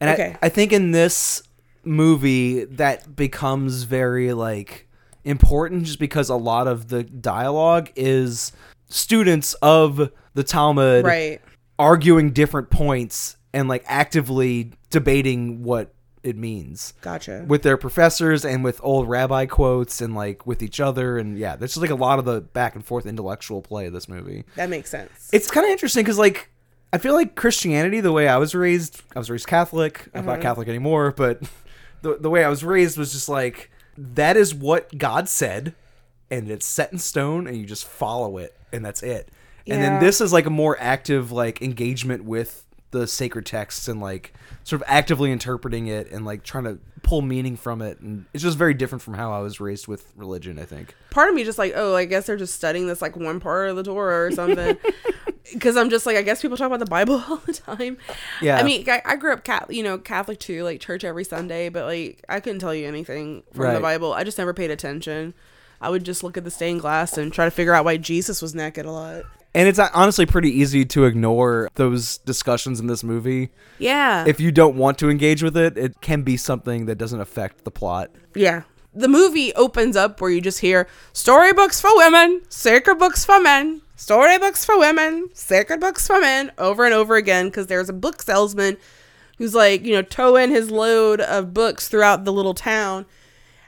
[0.00, 0.36] And Okay.
[0.42, 1.42] I, I think in this
[1.86, 4.88] movie that becomes very like
[5.24, 8.52] important just because a lot of the dialogue is
[8.88, 11.40] students of the Talmud Right.
[11.78, 17.44] arguing different points and like actively debating what it means Gotcha.
[17.46, 21.54] with their professors and with old rabbi quotes and like with each other and yeah
[21.54, 24.44] there's just like a lot of the back and forth intellectual play of this movie
[24.56, 25.28] that makes sense.
[25.34, 26.50] it's kind of interesting because like
[26.94, 30.34] i feel like christianity the way i was raised i was raised catholic i'm not
[30.34, 30.42] mm-hmm.
[30.42, 31.42] catholic anymore but
[32.04, 35.74] the, the way i was raised was just like that is what god said
[36.30, 39.28] and it's set in stone and you just follow it and that's it.
[39.66, 44.00] And then this is like a more active like engagement with the sacred texts and
[44.00, 44.34] like
[44.64, 48.42] sort of actively interpreting it and like trying to pull meaning from it and it's
[48.42, 51.44] just very different from how i was raised with religion i think part of me
[51.44, 54.26] just like, oh, I guess they're just studying this like one part of the Torah
[54.26, 54.76] or something.
[55.52, 57.98] Because I'm just like, I guess people talk about the Bible all the time.
[58.40, 58.58] Yeah.
[58.58, 61.68] I mean, I, I grew up cat, you know, Catholic too, like church every Sunday,
[61.68, 64.14] but like I couldn't tell you anything from the Bible.
[64.14, 65.34] I just never paid attention.
[65.82, 68.40] I would just look at the stained glass and try to figure out why Jesus
[68.40, 69.24] was naked a lot.
[69.54, 74.24] And it's uh, honestly pretty easy to ignore those discussions in this movie Yeah.
[74.26, 77.64] if you don't want to engage with it it can be something that doesn't affect
[77.64, 78.62] the plot Yeah.
[78.96, 83.82] The movie opens up where you just hear storybooks for women, sacred books for men,
[83.96, 88.22] storybooks for women, sacred books for men over and over again because there's a book
[88.22, 88.76] salesman
[89.38, 93.04] who's like, you know, towing his load of books throughout the little town.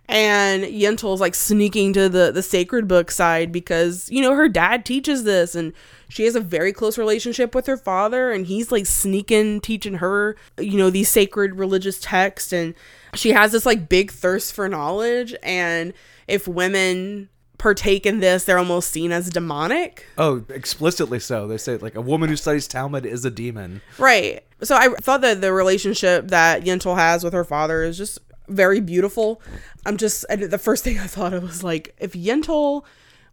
[0.09, 4.85] And Yentl's like sneaking to the the sacred book side because you know her dad
[4.85, 5.73] teaches this and
[6.09, 10.37] she has a very close relationship with her father and he's like sneaking teaching her
[10.59, 12.53] you know these sacred religious texts.
[12.53, 12.75] And
[13.15, 15.35] she has this like big thirst for knowledge.
[15.43, 15.93] And
[16.29, 20.07] if women partake in this they're almost seen as demonic.
[20.19, 21.49] Oh explicitly so.
[21.49, 23.81] They say like a woman who studies talmud is a demon.
[23.99, 24.45] Right.
[24.63, 28.81] So I thought that the relationship that Yentl has with her father is just very
[28.81, 29.41] beautiful.
[29.85, 32.85] I'm just the first thing I thought of was like if Yentl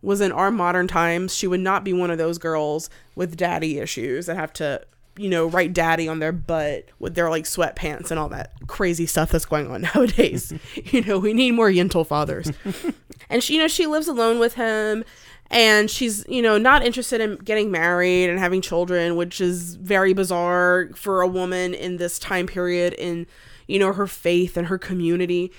[0.01, 3.79] was in our modern times, she would not be one of those girls with daddy
[3.79, 8.09] issues that have to you know write daddy on their butt with their like sweatpants
[8.09, 10.53] and all that crazy stuff that's going on nowadays.
[10.75, 12.51] you know, we need more Yentl fathers.
[13.29, 15.03] and she you know she lives alone with him
[15.49, 20.13] and she's you know not interested in getting married and having children which is very
[20.13, 23.25] bizarre for a woman in this time period in
[23.67, 25.51] you know her faith and her community.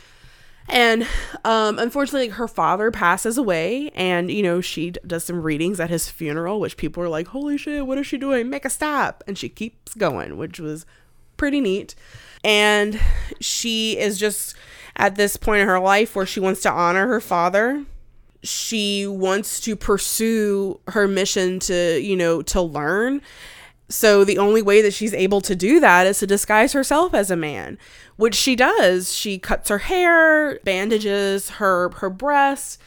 [0.69, 1.07] And
[1.45, 5.91] um unfortunately her father passes away and you know she d- does some readings at
[5.91, 8.49] his funeral which people are like holy shit what is she doing?
[8.49, 9.23] Make a stop.
[9.27, 10.87] And she keeps going which was
[11.37, 11.95] pretty neat.
[12.43, 12.99] And
[13.41, 14.55] she is just
[14.97, 17.85] at this point in her life where she wants to honor her father.
[18.43, 23.23] She wants to pursue her mission to you know to learn
[23.89, 27.31] so the only way that she's able to do that is to disguise herself as
[27.31, 27.79] a man
[28.17, 32.79] which she does she cuts her hair bandages her her breasts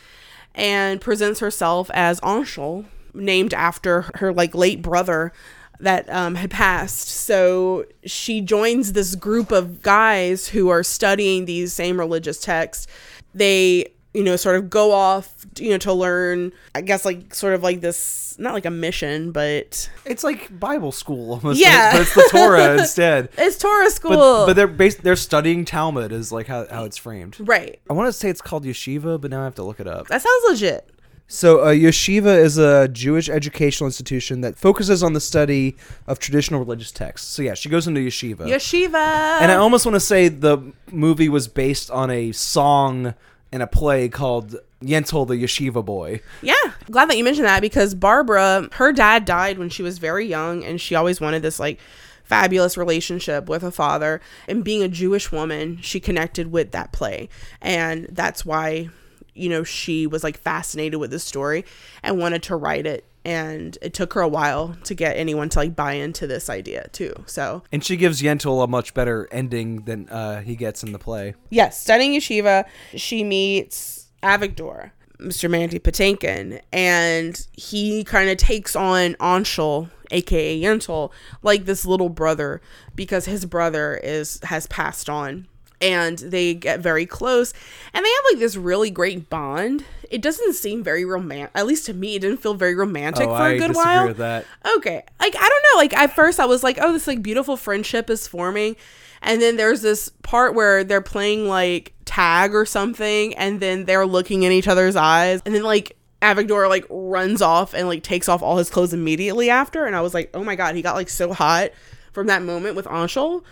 [0.57, 5.31] and presents herself as Anshel, named after her like late brother
[5.79, 7.07] that um, had passed.
[7.07, 12.87] So she joins this group of guys who are studying these same religious texts.
[13.35, 16.51] They, you know, sort of go off, you know, to learn.
[16.73, 20.91] I guess like sort of like this, not like a mission, but it's like bible
[20.91, 21.91] school almost Yeah.
[21.93, 24.11] but it's the torah instead it's Torah school.
[24.11, 27.79] but, but they're based they're studying talmud is like how, how it's framed right.
[27.89, 30.07] i want to say it's called yeshiva but now i have to look it up
[30.07, 30.89] That sounds legit.
[31.29, 35.75] So, uh, yeshiva is a Jewish educational institution that focuses on the study
[36.07, 37.27] of traditional religious texts.
[37.27, 38.47] So, yeah, she goes into yeshiva.
[38.47, 39.41] Yeshiva.
[39.41, 43.13] and I almost want to say the movie was based on a song
[43.51, 46.21] and a play called Yentl the Yeshiva Boy.
[46.41, 46.55] Yeah,
[46.91, 50.63] glad that you mentioned that because Barbara, her dad died when she was very young,
[50.63, 51.79] and she always wanted this like
[52.23, 54.21] fabulous relationship with a father.
[54.47, 57.29] And being a Jewish woman, she connected with that play,
[57.61, 58.89] and that's why
[59.33, 61.65] you know she was like fascinated with the story
[62.03, 63.05] and wanted to write it.
[63.27, 66.87] And it took her a while to get anyone to like buy into this idea
[66.93, 67.13] too.
[67.25, 70.99] So And she gives Yentl a much better ending than uh, he gets in the
[70.99, 71.35] play.
[71.49, 74.91] Yes, studying yeshiva, she meets Avigdor.
[75.19, 75.49] Mr.
[75.49, 81.11] Mandy Patinkin, and he kind of takes on Anshel, aka Yentl,
[81.41, 82.61] like this little brother
[82.95, 85.47] because his brother is has passed on.
[85.79, 87.53] And they get very close,
[87.93, 89.85] and they have like this really great bond.
[90.09, 92.15] It doesn't seem very romantic, at least to me.
[92.15, 94.07] It didn't feel very romantic Oh, for a I good while.
[94.07, 94.45] with that.
[94.77, 95.03] Okay.
[95.19, 95.77] Like I don't know.
[95.77, 98.75] Like at first I was like, oh, this like beautiful friendship is forming.
[99.21, 104.05] And then there's this part where they're playing like tag or something and then they're
[104.05, 108.29] looking in each other's eyes and then like Avigdor like runs off and like takes
[108.29, 110.95] off all his clothes immediately after and I was like, "Oh my god, he got
[110.95, 111.71] like so hot
[112.13, 113.43] from that moment with Anshel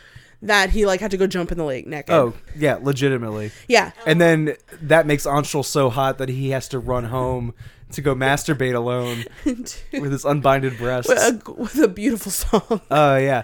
[0.46, 3.52] that he like had to go jump in the lake naked." Oh yeah, legitimately.
[3.68, 3.92] Yeah.
[4.06, 7.54] And then that makes Anshel so hot that he has to run home
[7.92, 11.08] to go masturbate alone with his unbinded breasts.
[11.10, 12.82] with, a, with a beautiful song.
[12.90, 13.44] Oh yeah,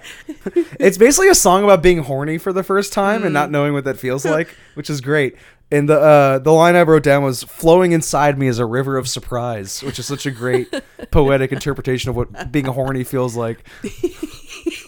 [0.79, 3.83] it's basically a song about being horny for the first time and not knowing what
[3.83, 5.35] that feels like, which is great.
[5.73, 8.97] And the uh, the line I wrote down was "flowing inside me is a river
[8.97, 10.67] of surprise," which is such a great
[11.11, 13.65] poetic interpretation of what being horny feels like.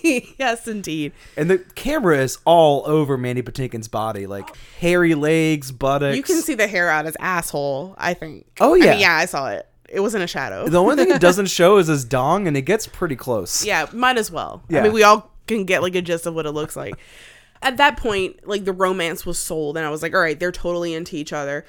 [0.38, 1.14] yes, indeed.
[1.38, 6.18] And the camera is all over Mandy Patinkin's body, like hairy legs, buttocks.
[6.18, 8.46] You can see the hair out his asshole, I think.
[8.60, 8.92] Oh, I yeah.
[8.92, 9.68] mean, yeah, I saw it.
[9.90, 10.68] It was in a shadow.
[10.68, 13.64] The only thing it doesn't show is his dong, and it gets pretty close.
[13.66, 14.64] yeah, might as well.
[14.68, 14.80] Yeah.
[14.80, 16.96] I mean, we all can get like a gist of what it looks like.
[17.62, 20.52] At that point, like the romance was sold, and I was like, all right, they're
[20.52, 21.64] totally into each other.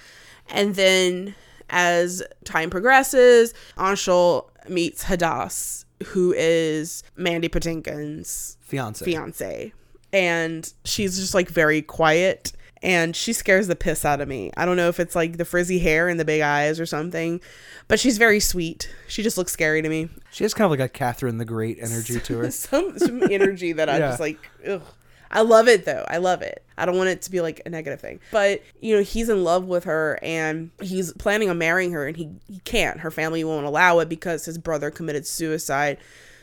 [0.49, 1.35] And then
[1.71, 9.05] as time progresses, Anshel meets Hadass, who is Mandy Patinkin's Fiance.
[9.05, 9.73] fiance
[10.13, 12.53] and she's just like very quiet
[12.83, 14.51] and she scares the piss out of me.
[14.59, 17.41] I don't know if it's like the frizzy hair and the big eyes or something,
[17.89, 18.95] but she's very sweet.
[19.09, 20.11] She just looks scary to me.
[20.31, 22.51] She has kind of like a Catherine the Great energy to her.
[22.51, 24.09] Some some energy that I Yeah.
[24.09, 24.83] just like ugh.
[25.31, 26.05] I love it though.
[26.09, 26.65] I love it.
[26.77, 28.21] I don't want it to be like a negative thing.
[28.31, 32.17] But, you know, he's in love with her and he's planning on marrying her and
[32.17, 33.01] he, he can't.
[33.01, 35.99] Her family won't allow it because his brother committed suicide.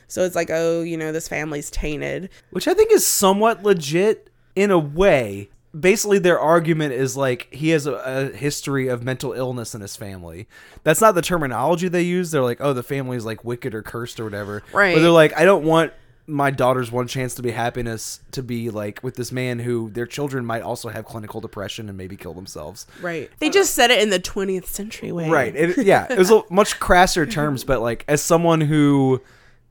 [0.07, 2.29] So it's like, oh, you know, this family's tainted.
[2.51, 5.49] which I think is somewhat legit in a way.
[5.77, 9.95] Basically, their argument is like he has a, a history of mental illness in his
[9.95, 10.49] family.
[10.83, 12.31] That's not the terminology they use.
[12.31, 14.63] They're like, oh, the family is like wicked or cursed or whatever.
[14.73, 14.93] Right.
[14.93, 15.93] But they're like, I don't want
[16.27, 20.05] my daughter's one chance to be happiness to be like with this man who their
[20.05, 22.85] children might also have clinical depression and maybe kill themselves.
[23.01, 23.29] Right.
[23.39, 25.29] They just said it in the 20th century way.
[25.29, 25.55] Right.
[25.55, 26.07] It, yeah.
[26.09, 29.21] It was a much crasser terms, but like as someone who,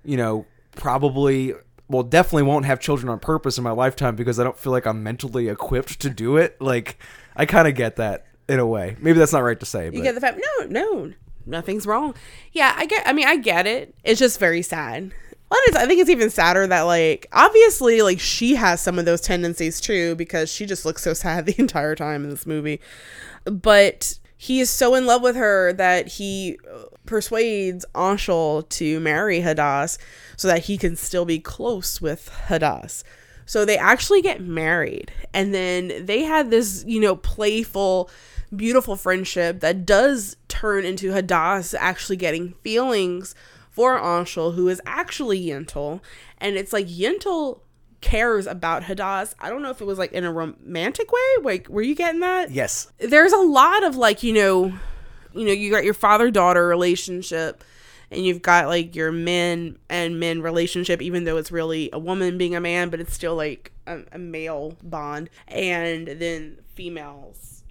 [0.05, 1.55] you know, probably
[1.89, 4.87] well definitely won't have children on purpose in my lifetime because I don't feel like
[4.87, 6.61] I'm mentally equipped to do it.
[6.61, 6.99] Like
[7.37, 8.97] I kind of get that in a way.
[9.01, 11.13] Maybe that's not right to say, You but get the fact, no, no,
[11.47, 12.15] nothing's wrong.
[12.53, 13.95] Yeah, I get, I mean, I get it.
[14.03, 15.13] It's just very sad.
[15.51, 19.21] Well, I think it's even sadder that, like, obviously, like, she has some of those
[19.21, 22.81] tendencies too because she just looks so sad the entire time in this movie.
[23.45, 29.41] But he is so in love with her that he uh, persuades Anshel to marry
[29.41, 29.99] Hadass
[30.37, 33.03] so that he can still be close with Hadass.
[33.45, 35.11] So they actually get married.
[35.35, 38.09] And then they had this, you know, playful,
[38.55, 43.35] beautiful friendship that does turn into Hadass actually getting feelings
[43.81, 46.03] for Anshel, who is actually Yentl.
[46.37, 47.61] And it's like Yentl
[48.03, 49.35] cares about Hadass.
[49.41, 51.21] I don't know if it was like in a romantic way.
[51.43, 52.51] Like, were you getting that?
[52.51, 52.93] yes.
[52.99, 54.67] there's a lot of like you know
[55.33, 57.65] you know you got your father daughter relationship
[58.11, 62.37] and you've got like your men and men relationship even though it's really a woman
[62.37, 67.63] being a man but it's still like a, a male bond and then females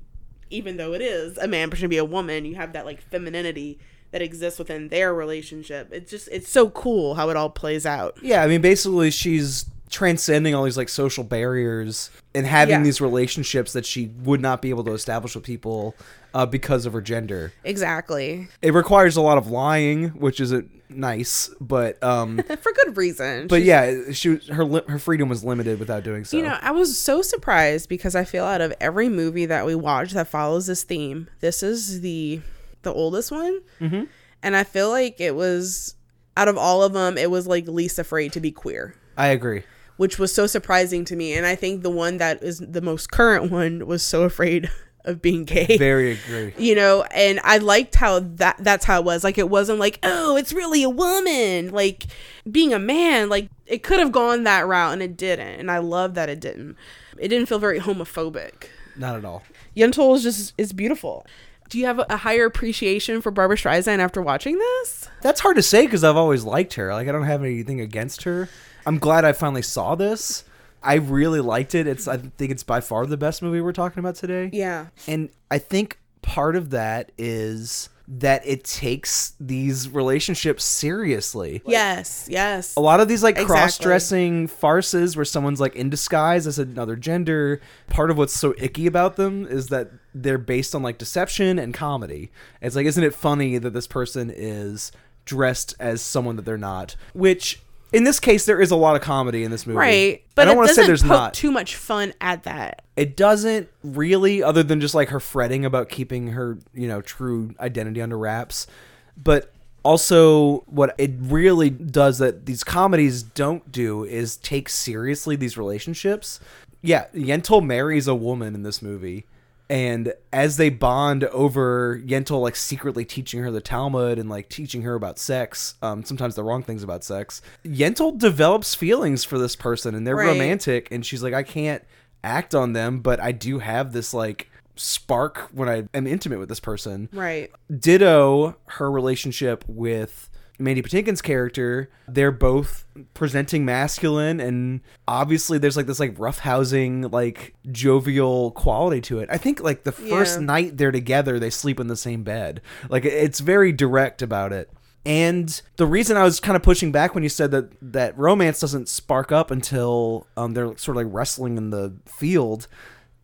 [0.49, 3.01] even though it is a man pretending to be a woman you have that like
[3.01, 3.77] femininity
[4.11, 8.17] that exists within their relationship it's just it's so cool how it all plays out
[8.21, 12.83] Yeah, I mean basically she's transcending all these like social barriers and having Yeah.
[12.83, 15.95] these relationships that she would not be able to establish with people
[16.33, 17.51] uh, because of her gender.
[17.63, 23.47] exactly It requires a lot of lying, which isn't nice, but um for good reason
[23.47, 26.37] but She's- yeah, she her li- her freedom was limited without doing so.
[26.37, 29.73] You know, I was so surprised because I feel out of every movie that we
[29.75, 32.41] watch that follows this theme, this is the
[32.83, 34.03] the oldest one, mm-hmm.
[34.43, 35.95] and I feel like it was
[36.37, 39.63] out of all of them, it was like least afraid to be queer, I agree.
[39.97, 41.33] which was so surprising to me.
[41.33, 44.69] And I think the one that is the most current one was so afraid
[45.05, 45.77] of being gay.
[45.77, 46.53] Very agree.
[46.57, 49.97] you know and i liked how that that's how it was like it wasn't like
[50.03, 52.05] oh it's really a woman like
[52.51, 55.77] being a man like it could have gone that route and it didn't and i
[55.77, 56.75] love that it didn't
[57.17, 58.65] it didn't feel very homophobic
[58.97, 59.41] Not at all.
[59.75, 61.25] yentl is just is beautiful
[61.69, 65.61] do you have a higher appreciation for barbra streisand after watching this That's hard to
[65.61, 66.93] say because I've always liked her.
[66.93, 68.49] Like I don't have anything against her.
[68.85, 70.43] I'm glad I finally saw this.
[70.81, 71.87] I really liked it.
[71.87, 74.49] It's I think it's by far the best movie we're talking about today.
[74.53, 81.61] yeah And I think part of that is that it takes these relationships seriously.
[81.67, 82.75] Yes, yes.
[82.75, 83.55] A lot of these like Exactly.
[83.55, 87.61] cross-dressing farces where someone's like in disguise as another gender.
[87.87, 91.71] Part of what's so icky about them is that they're based on like deception and
[91.71, 92.31] comedy.
[92.61, 94.91] It's like, isn't it funny that this person is
[95.25, 96.95] dressed as someone that they're not?
[97.13, 97.61] Which
[97.91, 99.77] in this case, there is a lot of comedy in this movie.
[99.77, 100.23] Right.
[100.35, 101.33] But I don't want to say there's not.
[101.33, 102.83] too much fun at that.
[102.95, 107.55] it doesn't really, other than just like her fretting about keeping her, you know, true
[107.59, 108.67] identity under wraps.
[109.15, 115.57] But also, what it really does that these comedies don't do is take seriously these
[115.57, 116.39] relationships.
[116.81, 119.25] Yeah, Yentl marries a woman in this movie.
[119.69, 124.81] And as they bond over Yentl like secretly teaching her the Talmud and like teaching
[124.81, 129.55] her about sex, um, sometimes the wrong things about sex, Yentl develops feelings for this
[129.55, 130.27] person and they're Right.
[130.29, 131.83] romantic and she's like, I can't
[132.23, 136.49] act on them, but I do have this like spark when I am intimate with
[136.49, 137.07] this person.
[137.13, 137.51] Right.
[137.77, 140.29] Ditto her relationship with
[140.59, 141.89] Mandy Patinkin's character.
[142.07, 149.19] They're both presenting masculine, and obviously there's like this like roughhousing, like jovial quality to
[149.19, 149.29] it.
[149.31, 150.45] I think like the first Yeah.
[150.45, 152.61] night they're together, they sleep in the same bed.
[152.89, 154.69] Like it's very direct about it.
[155.05, 158.59] And the reason I was kind of pushing back when you said that that romance
[158.59, 162.67] doesn't spark up until um, they're sort of like wrestling in the field,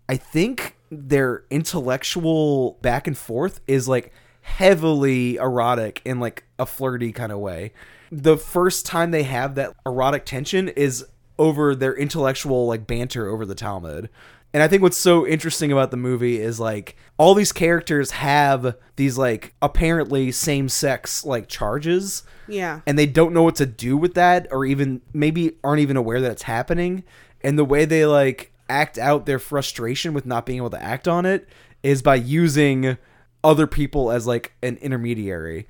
[0.08, 4.14] I think their intellectual back and forth is like
[4.46, 7.74] heavily erotic in like a flirty kind of way.
[8.12, 11.04] The first time they have that erotic tension is
[11.38, 14.10] over their intellectual like banter over the Talmud.
[14.54, 18.76] And I think what's so interesting about the movie is like all these characters have
[18.96, 22.80] these like apparently same sex like charges Yeah.
[22.86, 26.22] and they don't know what to do with that or even maybe aren't even aware
[26.22, 27.04] that it's happening
[27.42, 31.08] and the way they like act out their frustration with not being able to act
[31.08, 31.50] on it
[31.84, 32.98] is by using
[33.46, 35.68] other people as like an intermediary.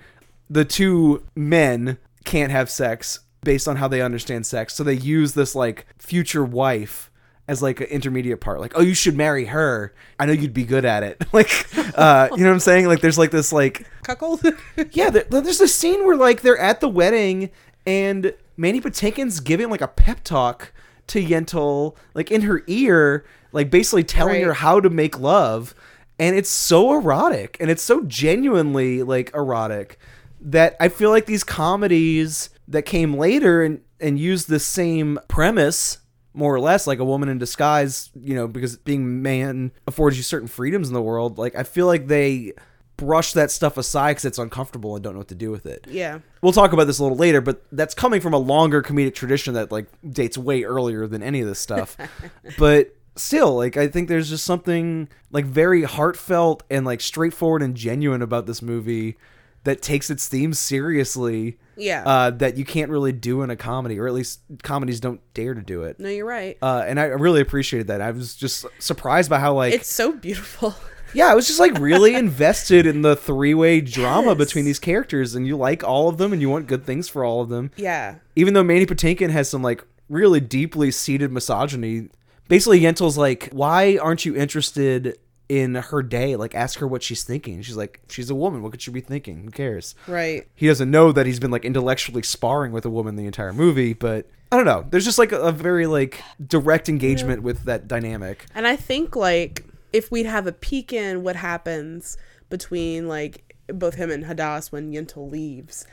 [0.50, 5.34] The two men can't have sex based on how they understand sex so they use
[5.34, 7.12] this like future wife
[7.48, 8.60] as like an intermediate part.
[8.62, 9.94] Like oh you should marry her.
[10.18, 11.24] I know you'd be good at it.
[11.34, 11.68] Like
[11.98, 12.88] uh you know what i'm saying?
[12.88, 14.42] Like there's like this like Cuckold.
[14.92, 17.52] yeah, there, there's a scene where like they're at the wedding
[17.86, 20.72] and Mandy Patinkin's giving like a pep talk
[21.08, 25.76] to Yentl, like in her ear, like basically telling her how to make love,
[26.20, 30.00] and it's so erotic and it's so genuinely like erotic
[30.42, 36.00] that I feel like these comedies that came later and and used the same premise
[36.34, 40.24] more or less like a woman in disguise you know because being man affords you
[40.24, 42.52] certain freedoms in the world like i feel like they
[42.98, 45.86] brush that stuff aside because it's uncomfortable and don't know what to do with it
[45.90, 46.20] yeah.
[46.42, 49.54] we'll talk about this a little later but that's coming from a longer comedic tradition
[49.54, 51.98] that like dates way earlier than any of this stuff
[52.58, 57.76] but still like i think there's just something like very heartfelt and like straightforward and
[57.76, 59.16] genuine about this movie
[59.64, 62.04] that takes its themes seriously Yeah.
[62.06, 65.54] uh, that you can't really do in a comedy or at least comedies don't dare
[65.56, 66.58] to do it no, you're right.
[66.62, 68.00] uh, and I really appreciated that.
[68.02, 70.76] I was just surprised by how like it's so beautiful.
[71.16, 74.38] yeah, I was just like really invested in the three way drama Yes.
[74.38, 77.24] between these characters, and you like all of them, and you want good things for
[77.26, 77.72] all of them.
[77.76, 78.16] yeah.
[78.36, 82.10] Even though Mandy Patinkin has some like really deeply seated misogyny,
[82.48, 85.18] basically Yentl's like, "Why aren't you interested
[85.48, 86.36] in her day?
[86.36, 88.62] Like, ask her what she's thinking." She's like, "She's a woman.
[88.64, 89.44] What could she be thinking?
[89.44, 90.48] Who cares?" Right.
[90.56, 93.94] he doesn't know that he's been like intellectually sparring with a woman the entire movie
[93.94, 97.88] but i don't know there's just like a, a very like direct engagement with that
[97.88, 102.18] dynamic And I think like if we'd have a peek in what happens
[102.50, 105.86] between like both him and Hadass when Yentl leaves,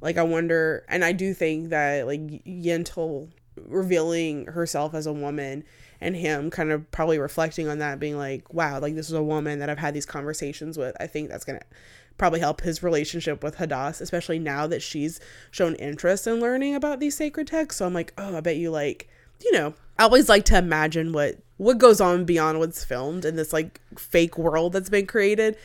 [0.00, 5.64] like I wonder, and I do think that like Yentl revealing herself as a woman
[6.00, 9.22] and him kind of probably reflecting on that, being like, wow, like this is a
[9.22, 10.96] woman that I've had these conversations with.
[11.00, 11.60] I think that's gonna
[12.18, 15.20] probably help his relationship with Hadass, especially now that she's
[15.50, 17.78] shown interest in learning about these sacred texts.
[17.78, 19.08] So I'm like, oh, I bet you like,
[19.42, 23.36] you know, I always like to imagine what what goes on beyond what's filmed in
[23.36, 25.56] this like fake world that's been created.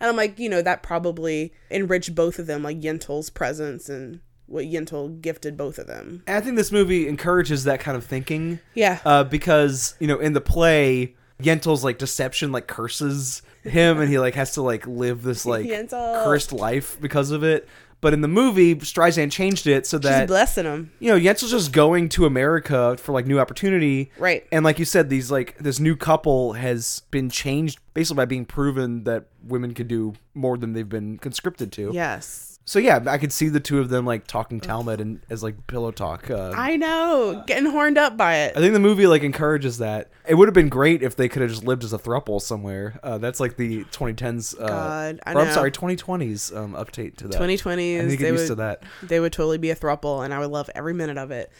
[0.00, 4.20] And I'm like, you know, that probably enriched both of them, like Yentl's presence and
[4.46, 6.22] what Yentl gifted both of them.
[6.26, 8.98] and i think this movie encourages that kind of thinking Yeah.
[9.04, 14.18] uh, because you know in the play yentl's like deception like curses him and he
[14.18, 16.22] like has to like live this like Yentl.
[16.24, 17.68] cursed life because of it
[18.00, 20.92] but in the movie streisand changed it so that She's blessing him.
[21.00, 24.10] you know, Yentl's just going to America for like new opportunity.
[24.18, 24.46] Right.
[24.52, 28.44] And like you said, these like this new couple has been changed basically by being
[28.44, 31.92] proven that women can do more than they've been conscripted to.
[31.94, 32.53] Yes.
[32.66, 35.66] So yeah, I could see the two of them like talking Talmud and as like
[35.66, 36.30] pillow talk.
[36.30, 38.56] Uh, I, know, getting horned up by it.
[38.56, 40.10] I think the movie like encourages that.
[40.26, 42.98] It would have been great if they could have just lived as a throuple somewhere.
[43.02, 44.58] Uh, that's like the 2010s.
[44.58, 47.38] Uh, God, I or I'm sorry, 2020s um, update to that.
[47.40, 48.82] 2020s, I need to they get used would- to that.
[49.02, 51.52] they would totally be a throuple and I would love every minute of it.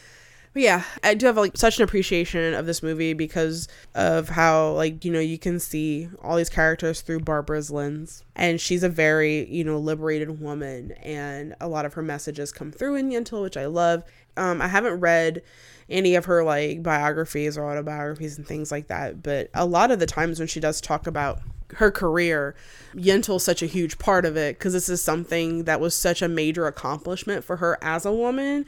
[0.54, 4.70] But yeah, I do have like such an appreciation of this movie because of how
[4.70, 8.22] like, you know, you can see all these characters through Barbra's lens.
[8.36, 12.70] And she's a very, you know, liberated woman and a lot of her messages come
[12.70, 14.04] through in Yentl, which I love.
[14.36, 15.42] Um, I haven't read
[15.90, 19.98] any of her like biographies or autobiographies and things like that, but a lot of
[19.98, 21.40] the times when she does talk about
[21.74, 22.54] her career,
[22.94, 26.28] Yentl's such a huge part of it because this is something that was such a
[26.28, 28.66] major accomplishment for her as a woman.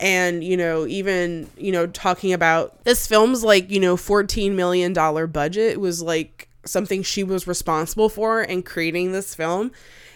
[0.00, 4.92] And, you know, even, you know, talking about this film's like, you know, $14 million
[4.92, 9.72] budget was like something she was responsible for in creating this film.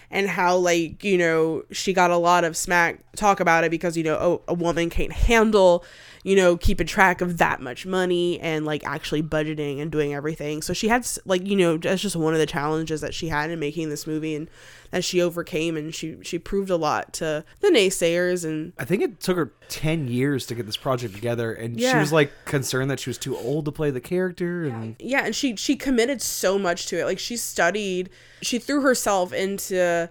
[0.09, 3.97] And how like you know she got a lot of smack talk about it because
[3.97, 5.83] you know oh, a woman can't handle
[6.23, 10.61] you know keeping track of that much money and like actually budgeting and doing everything.
[10.61, 13.51] So she had like you know that's just one of the challenges that she had
[13.51, 14.49] in making this movie and
[14.91, 19.01] that she overcame and she she proved a lot to the naysayers and I think
[19.01, 22.89] it took her 10 years to get this project together and she was like concerned
[22.91, 26.21] that she was too old to play the character and yeah and she she committed
[26.21, 27.05] so much to it.
[27.05, 28.09] Like she studied
[28.41, 30.09] she threw herself into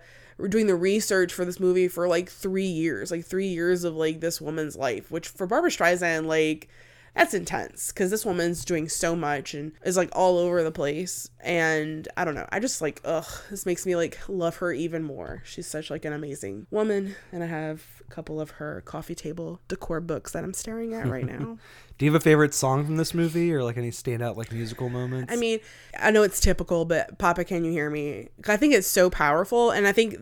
[0.49, 4.21] doing the research for this movie for like three years like three years of like
[4.21, 6.69] this woman's life which for barbra streisand like
[7.15, 11.29] that's intense because this woman's doing so much and is like all over the place
[11.41, 15.03] and i don't know i just like ugh this makes me like love her even
[15.03, 15.43] more.
[15.45, 19.61] She's such like an amazing woman and i have a couple of her coffee table
[19.69, 21.59] decor books that i'm staring at right now.
[21.99, 24.89] Do you have a favorite song from this movie or like any standout like musical
[24.89, 25.33] moments?
[25.33, 25.61] I mean,
[25.97, 28.29] I know it's typical, but Papa, can you hear me?
[28.49, 30.19] I think it's so powerful, and I think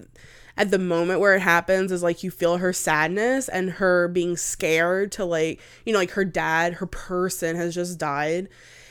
[0.61, 4.37] at the moment where it happens is like you feel her sadness and her being
[4.37, 8.47] scared to like you know like her dad, her person has just died,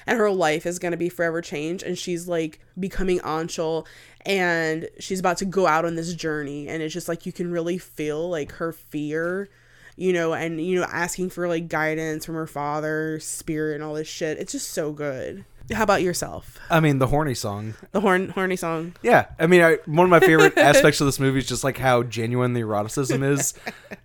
[0.07, 3.86] and her life is gonna be forever changed, and she's like becoming Anshel,
[4.26, 7.51] and she's about to go out on this journey, and it's just like you can
[7.51, 9.47] really feel like her fear
[9.95, 13.93] you know, and you know, asking for like guidance from her father, spirit, and all
[13.93, 14.39] this shit.
[14.39, 15.43] It's just so good.
[15.74, 16.57] How about yourself?
[16.70, 18.93] I mean the horny song The horn horny song.
[19.01, 21.78] Yeah, I mean, I, one of my favorite aspects of this movie is just like
[21.78, 23.53] how genuine the eroticism is,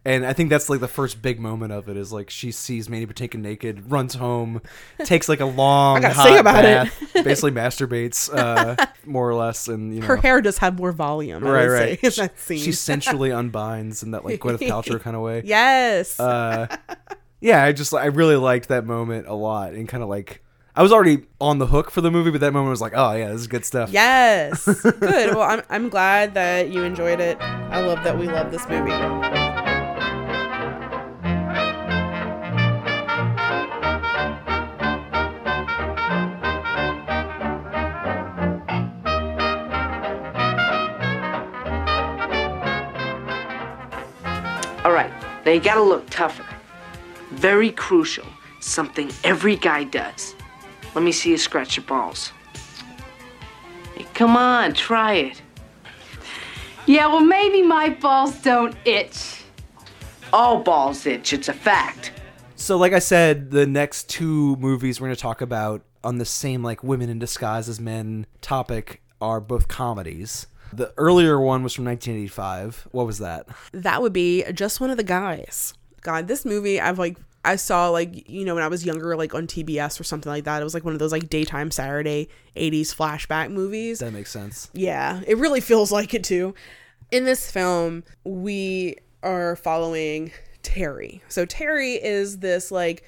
[0.04, 2.88] and I think that's like the first big moment of it is like she sees
[2.88, 4.60] Mandy Patinkin naked, runs home,
[5.00, 6.90] takes like a long, hot sing about it.
[7.12, 10.92] bath, basically masturbates, uh, more or less, and you know, Her hair does have more
[10.92, 11.42] volume.
[11.42, 12.00] Right, right.
[12.00, 12.58] Say, in that scene.
[12.58, 15.42] She sensually unbinds in that like Gwyneth Paltrow kind of way.
[15.46, 16.18] yes.
[16.20, 16.74] Uh,
[17.40, 20.42] yeah, I just I really liked that moment a lot, and kind of like
[20.76, 23.12] I was already on the hook for the movie, but that moment was like, oh
[23.12, 23.90] yeah, this is good stuff.
[23.90, 24.64] yes.
[24.82, 25.34] good.
[25.34, 27.40] Well, I'm I'm glad that you enjoyed it.
[27.40, 28.90] I love that we love this movie.
[44.84, 45.12] All right,
[45.46, 46.44] now you gotta look tougher.
[47.30, 48.26] Very crucial.
[48.58, 50.34] Something every guy does.
[50.94, 52.32] Let me see you scratch your balls.
[53.94, 55.42] Hey, come on, try it.
[56.86, 59.42] Yeah, well, maybe my balls don't itch.
[60.32, 62.12] All balls itch, it's a fact.
[62.56, 66.24] So, like I said, the next two movies we're going to talk about on the
[66.24, 70.46] same like women in disguise as men topic are both comedies.
[70.72, 72.88] The earlier one was from 1985.
[72.90, 73.48] What was that?
[73.72, 75.74] That would be just one of the guys.
[76.02, 79.34] God, this movie I've like I saw like you know when I was younger like
[79.34, 80.60] on TBS or something like that.
[80.60, 83.98] It was like one of those like daytime Saturday 80s flashback movies.
[83.98, 84.70] That makes sense.
[84.72, 86.54] Yeah, it really feels like it too.
[87.10, 90.32] In this film, we are following
[90.62, 91.22] Terry.
[91.28, 93.04] So Terry is this like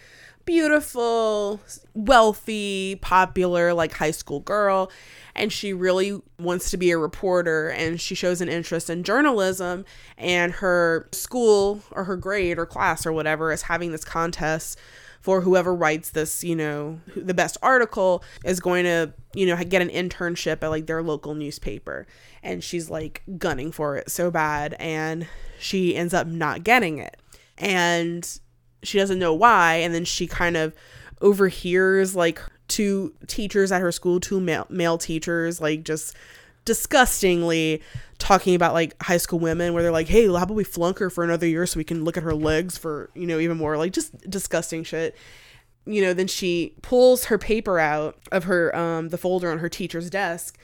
[0.47, 1.61] beautiful,
[1.95, 4.91] wealthy, popular like high school girl
[5.37, 9.85] and she really wants to be a reporter and she shows an interest in journalism
[10.17, 14.79] and her school or her grade or class or whatever is having this contest
[15.21, 19.83] for whoever writes this, you know, the best article is going to, you know, get
[19.83, 22.07] an internship at like their local newspaper.
[22.45, 24.77] And she's like gunning for it so bad.
[24.79, 25.27] And
[25.59, 27.17] she ends up not getting it.
[27.59, 28.39] And
[28.87, 29.75] she doesn't know why.
[29.77, 30.75] And then she kind of
[31.21, 36.15] overhears like two teachers at her school, two male, male teachers, like just
[36.65, 37.81] disgustingly
[38.19, 41.09] talking about like high school women where they're like hey how about we flunk her
[41.09, 43.77] for another year so we can look at her legs for you know even more
[43.77, 45.15] like just disgusting shit
[45.85, 49.69] you know then she pulls her paper out of her um the folder on her
[49.69, 50.59] teacher's desk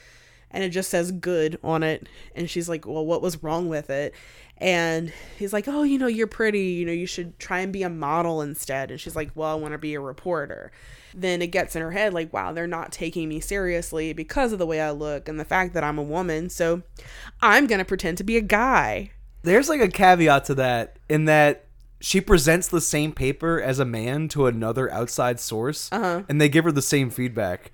[0.53, 2.09] and it just says good on it.
[2.35, 4.15] And she's like, well, what was wrong with it?
[4.59, 6.61] And he's like, oh, you know, you're pretty.
[6.61, 8.91] You know, you should try and be a model instead.
[8.93, 10.71] And she's like, well, I want to be a reporter.
[11.15, 14.59] Then it gets in her head, like, wow, they're not taking me seriously because of
[14.59, 16.49] the way I look and the fact that I'm a woman.
[16.49, 16.83] So
[17.41, 19.11] I'm going to pretend to be a guy.
[19.43, 21.67] There's like a caveat to that in that
[22.01, 26.23] she presents the same paper as a man to another outside source, Uh-huh.
[26.29, 27.73] and they give her the same feedback.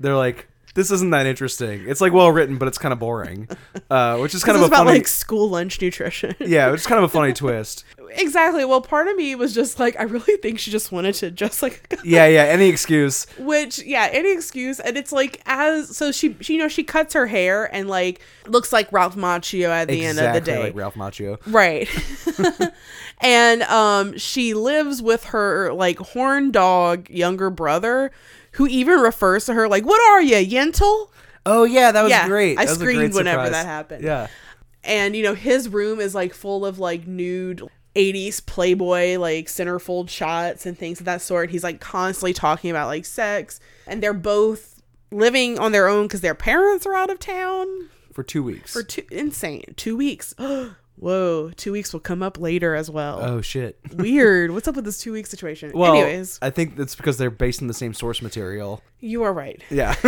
[0.00, 1.84] They're like, "This isn't that interesting.
[1.88, 3.48] It's like well written, but it's kind of boring,"
[3.90, 4.98] uh, which is kind of a about funny.
[4.98, 6.34] like school lunch nutrition.
[6.40, 7.84] yeah, it's kind of a funny twist.
[8.10, 8.64] exactly.
[8.64, 11.62] Well, part of me was just like, I really think she just wanted to just
[11.62, 11.92] like.
[12.04, 12.42] Yeah, yeah.
[12.44, 13.26] Any excuse.
[13.38, 17.14] which yeah any excuse and it's like as so she, she you know she cuts
[17.14, 20.74] her hair and like looks like ralph macchio at the end of the day like
[20.74, 21.38] Ralph Macchio.
[21.46, 21.88] right
[23.20, 28.10] and um she lives with her like horn dog younger brother
[28.54, 31.08] who even refers to her like what are you yentl
[31.46, 32.58] Oh yeah, that was Yeah, great.
[32.58, 33.52] I That screamed great whenever surprise.
[33.52, 34.02] that happened.
[34.02, 34.28] Yeah.
[34.82, 37.62] and you know his room is like full of like nude
[37.94, 42.88] 80s playboy like centerfold shots and things of that sort he's like constantly talking about
[42.88, 44.82] like sex and they're both
[45.12, 48.72] living on their own because their parents are out of town For two weeks.
[48.72, 53.18] for two insane two weeks oh, whoa two weeks will come up later as well
[53.22, 53.78] oh shit.
[53.94, 57.30] weird what's up with this two week situation Well, anyways I think that's because they're
[57.30, 58.82] based on the same source material.
[59.00, 59.94] you are right Yeah.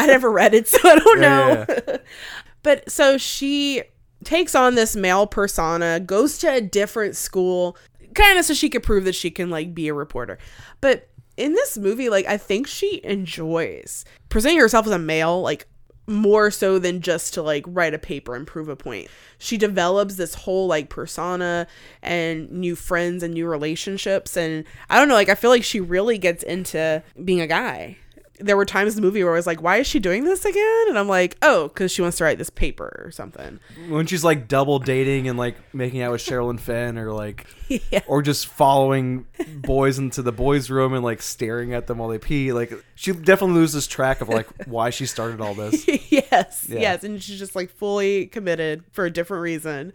[0.00, 1.98] I never read it, so I don't Yeah, know.
[2.62, 3.82] but so she
[4.24, 7.76] takes on this male persona, goes to a different school,
[8.14, 10.38] kind of so she could prove that she can like be a reporter.
[10.80, 15.66] But in this movie, like I think she enjoys presenting herself as a male, like
[16.08, 19.08] more so than just to like write a paper and prove a point.
[19.38, 21.66] She develops this whole like persona
[22.02, 25.80] and new friends and new relationships and I don't know, like I feel like she
[25.80, 27.98] really gets into being a guy
[28.40, 30.44] there were times in the movie where I was like, why is she doing this
[30.44, 30.84] again?
[30.88, 33.58] And I'm like, oh, because she wants to write this paper or something.
[33.88, 37.46] when she's like double dating and like making out with Cheryl and Finn or like
[37.90, 38.02] Yeah.
[38.06, 39.26] or just following
[39.56, 42.52] boys into the boys' room and like staring at them while they pee.
[42.52, 45.86] Like she definitely loses track of like why she started all this.
[46.10, 46.78] yes, Yeah.
[46.80, 47.04] yes.
[47.04, 49.92] And she's just like fully committed for a different reason.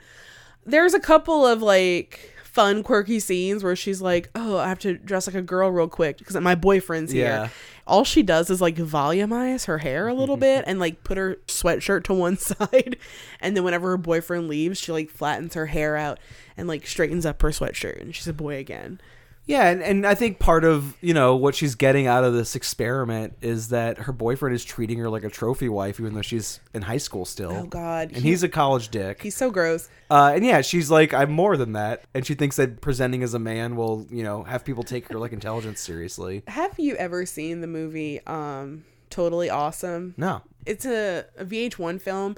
[0.65, 4.93] There's a couple of like fun, quirky scenes where she's like, oh, I have to
[4.93, 7.47] dress like a girl real quick because my boyfriend's Yeah.
[7.47, 7.51] here.
[7.87, 11.37] All she does is like volumize her hair a little bit and like put her
[11.47, 12.97] sweatshirt to one side.
[13.41, 16.19] And then whenever her boyfriend leaves, she like flattens her hair out
[16.55, 19.01] and like straightens up her sweatshirt and she's a boy again.
[19.45, 22.55] Yeah, and, and I think part of you know what she's getting out of this
[22.55, 26.61] experiment is that her boyfriend is treating her like a trophy wife, even though she's
[26.73, 27.51] in high school still.
[27.51, 28.09] Oh, God.
[28.13, 29.21] And He- he's a college dick.
[29.21, 29.89] He's so gross.
[30.09, 33.33] Uh, and yeah, she's like, I'm more than that, and she thinks that presenting as
[33.33, 36.43] a man will, you know, have people take her like intelligence seriously.
[36.47, 40.13] Have you ever seen the movie um Totally Awesome?
[40.17, 40.41] No.
[40.65, 42.35] It's a, a VH1 film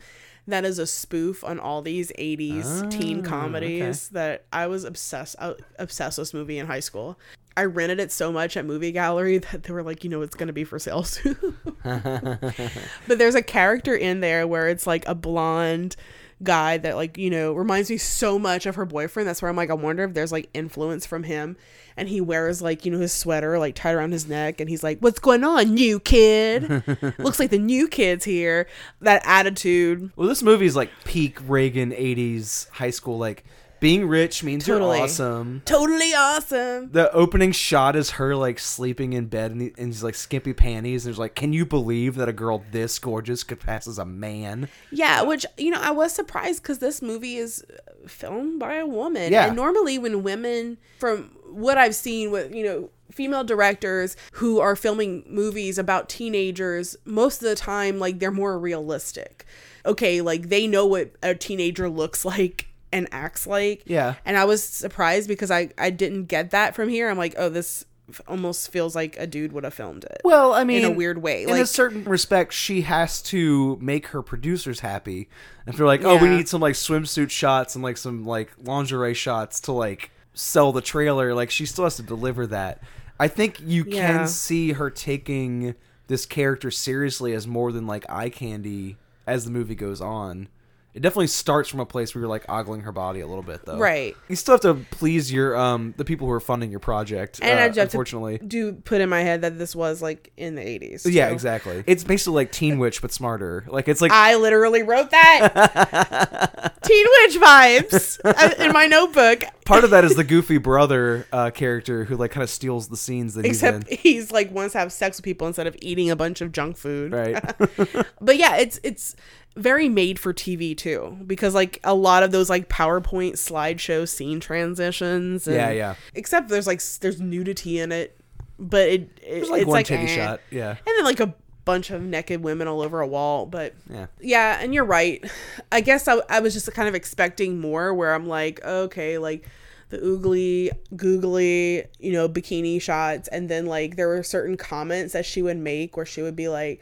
[0.48, 5.36] that is a spoof on all these 80s teen Ah, comedies that I was obsessed
[5.40, 7.18] I, obsessed with this movie in high school.
[7.58, 10.36] I rented it so much at Movie Gallery that they were like, you know, it's
[10.36, 11.58] going to be for sale soon.
[11.84, 15.96] but there's a character in there where it's like a blonde
[16.44, 19.56] guy that like you know reminds me so much of her boyfriend that's where i'm
[19.56, 21.56] like i wonder if there's like influence from him
[21.96, 24.84] and he wears like you know his sweater like tied around his neck and he's
[24.84, 26.84] like what's going on new kid
[27.20, 28.68] looks like the new kids here
[29.00, 33.18] that attitude Well, this movie is like peak Reagan 80s high school.
[33.18, 33.46] Like,
[33.86, 34.98] being rich means Totally.
[34.98, 35.62] you're awesome.
[35.64, 40.04] totally awesome The opening shot is her like sleeping in bed and, he, and he's
[40.04, 41.06] like skimpy panties.
[41.06, 44.06] And there's like, can you believe that a girl this gorgeous could pass as a
[44.06, 44.70] man?
[44.92, 48.88] Yeah, which you know, I was surprised because this movie is uh, filmed by a
[48.88, 49.32] woman.
[49.32, 49.46] Yeah.
[49.48, 54.76] and normally when women, from what I've seen with you know female directors who are
[54.76, 59.46] filming movies about teenagers, most of the time like they're more realistic.
[59.86, 63.84] Okay, like they know what a teenager looks like and acts like.
[63.86, 64.16] Yeah.
[64.26, 67.10] and I was surprised because I I didn't get that from here.
[67.10, 70.22] I'm like, oh, this f- almost feels like a dude would have filmed it.
[70.24, 74.08] Well, I mean, in a weird way, in a certain respect, she has to make
[74.08, 75.28] her producers happy.
[75.68, 79.14] If they're like, oh, we need some like swimsuit shots and like some like lingerie
[79.14, 82.82] shots to like sell the trailer, like she still has to deliver that.
[83.20, 84.08] I think you Yeah.
[84.18, 85.76] can see her taking
[86.08, 90.50] this character seriously as more than like eye candy as the movie goes on.
[90.96, 93.66] It definitely starts from a place where you're like ogling her body a little bit,
[93.66, 93.78] though.
[93.78, 94.16] Right.
[94.30, 97.40] You still have to please your um the people who are funding your project.
[97.42, 98.40] And uh, I just have unfortunately.
[98.40, 101.06] to do put in my head that this was like in the 80s.
[101.06, 101.84] yeah, exactly.
[101.86, 103.66] It's basically like Teen Witch but smarter.
[103.68, 106.74] Like it's like I literally wrote that.
[106.84, 109.44] Teen Witch vibes uh, in my notebook.
[109.66, 112.98] part of that is the goofy brother uh, character who like kind of steals the
[112.98, 116.10] scenes that Except he's he's like wants to have sex with people instead of eating
[116.10, 117.12] a bunch of junk food.
[117.12, 117.44] Right.
[118.22, 119.16] But yeah, it's it's
[119.56, 124.40] very made for TV too because like a lot of those like PowerPoint slideshow scene
[124.40, 125.48] transitions.
[125.48, 125.96] and- Yeah, yeah.
[126.14, 128.18] Except there's like there's nudity in it,
[128.60, 130.16] but it, it like it's one like titty eh.
[130.16, 130.42] shot.
[130.52, 130.70] Yeah.
[130.72, 131.34] and then like a
[131.64, 133.46] bunch of naked women all over a wall.
[133.46, 134.08] But Yeah.
[134.22, 135.24] yeah, and you're right.
[135.72, 139.48] I guess I, I was just kind of expecting more where I'm like, okay, like
[139.90, 143.28] the oogly, googly, you know, bikini shots.
[143.30, 146.50] And then like there were certain comments that she would make where she would be
[146.50, 146.82] like,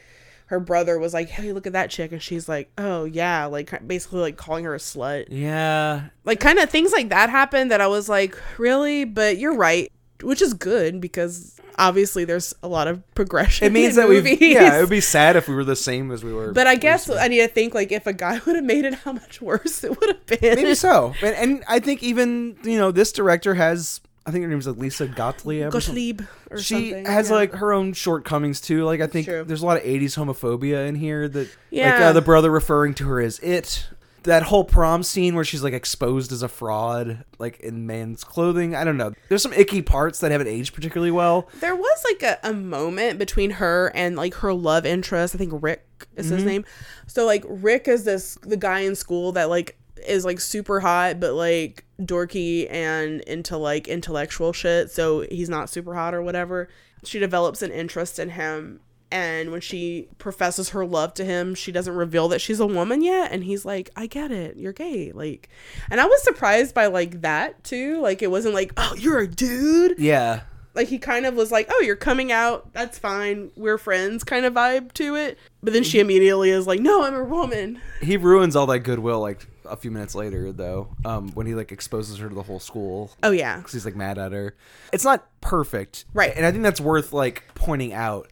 [0.53, 2.11] her brother was like, hey, look at that chick.
[2.11, 3.45] And she's like, oh, yeah.
[3.45, 5.25] Like basically like calling her a slut.
[5.29, 6.09] Yeah.
[6.25, 9.03] Like kind of things like that happened that I was like, really?
[9.03, 9.91] But you're right.
[10.21, 13.65] Which is good because obviously there's a lot of progression.
[13.65, 16.11] It means in that we yeah, it would be sad if we were the same
[16.11, 16.53] as we were.
[16.53, 17.21] But I guess recently.
[17.21, 19.83] I need to think like if a guy would have made it, how much worse
[19.83, 20.55] it would have been.
[20.55, 21.13] maybe so.
[21.23, 24.01] And, and I think even you know this director has.
[24.25, 25.67] I think her name's like Lisa Gottlieb.
[25.73, 26.17] or something.
[26.17, 26.21] Gottlieb
[26.51, 27.05] or She something.
[27.05, 27.35] has yeah.
[27.35, 28.85] like her own shortcomings too.
[28.85, 29.43] Like I think True.
[29.43, 31.27] there's a lot of '80s homophobia in here.
[31.27, 32.09] That like Yeah.
[32.09, 33.87] uh, the brother referring to her as it.
[34.23, 38.73] That whole prom scene where she's like exposed as a fraud, like in man's clothing.
[38.73, 39.11] I don't know.
[39.27, 41.49] There's some icky parts that haven't aged particularly well.
[41.59, 45.35] there was like a, a moment between her and like her love interest.
[45.35, 46.35] I think Rick is Mm-hmm.
[46.35, 46.65] his name.
[47.07, 49.77] So like Rick is this the guy in school that like
[50.07, 54.91] is like super hot but like dorky and into like intellectual shit.
[54.91, 56.69] So he's not super hot or whatever.
[57.03, 58.79] She develops an interest in him
[59.13, 63.03] and when she professes her love to him, she doesn't reveal that she's a woman
[63.03, 64.57] yet and he's like, "I get it.
[64.57, 65.49] You're gay." Like
[65.91, 68.01] and I was surprised by like that too.
[68.01, 70.41] Like it wasn't like, "Oh, you're a dude." Yeah,
[70.75, 72.73] like he kind of was like, "Oh, you're coming out.
[72.73, 73.51] That's fine.
[73.55, 75.37] We're friends." kind of vibe to it.
[75.61, 79.19] But then she immediately is like, "No, I'm a woman." he ruins all that goodwill
[79.19, 80.89] like a few minutes later though.
[81.05, 83.11] Um, when he like exposes her to the whole school.
[83.23, 83.57] Oh yeah.
[83.57, 84.55] because he's like mad at her.
[84.91, 86.33] It's not perfect, Right.
[86.35, 88.29] And I think that's worth like pointing out.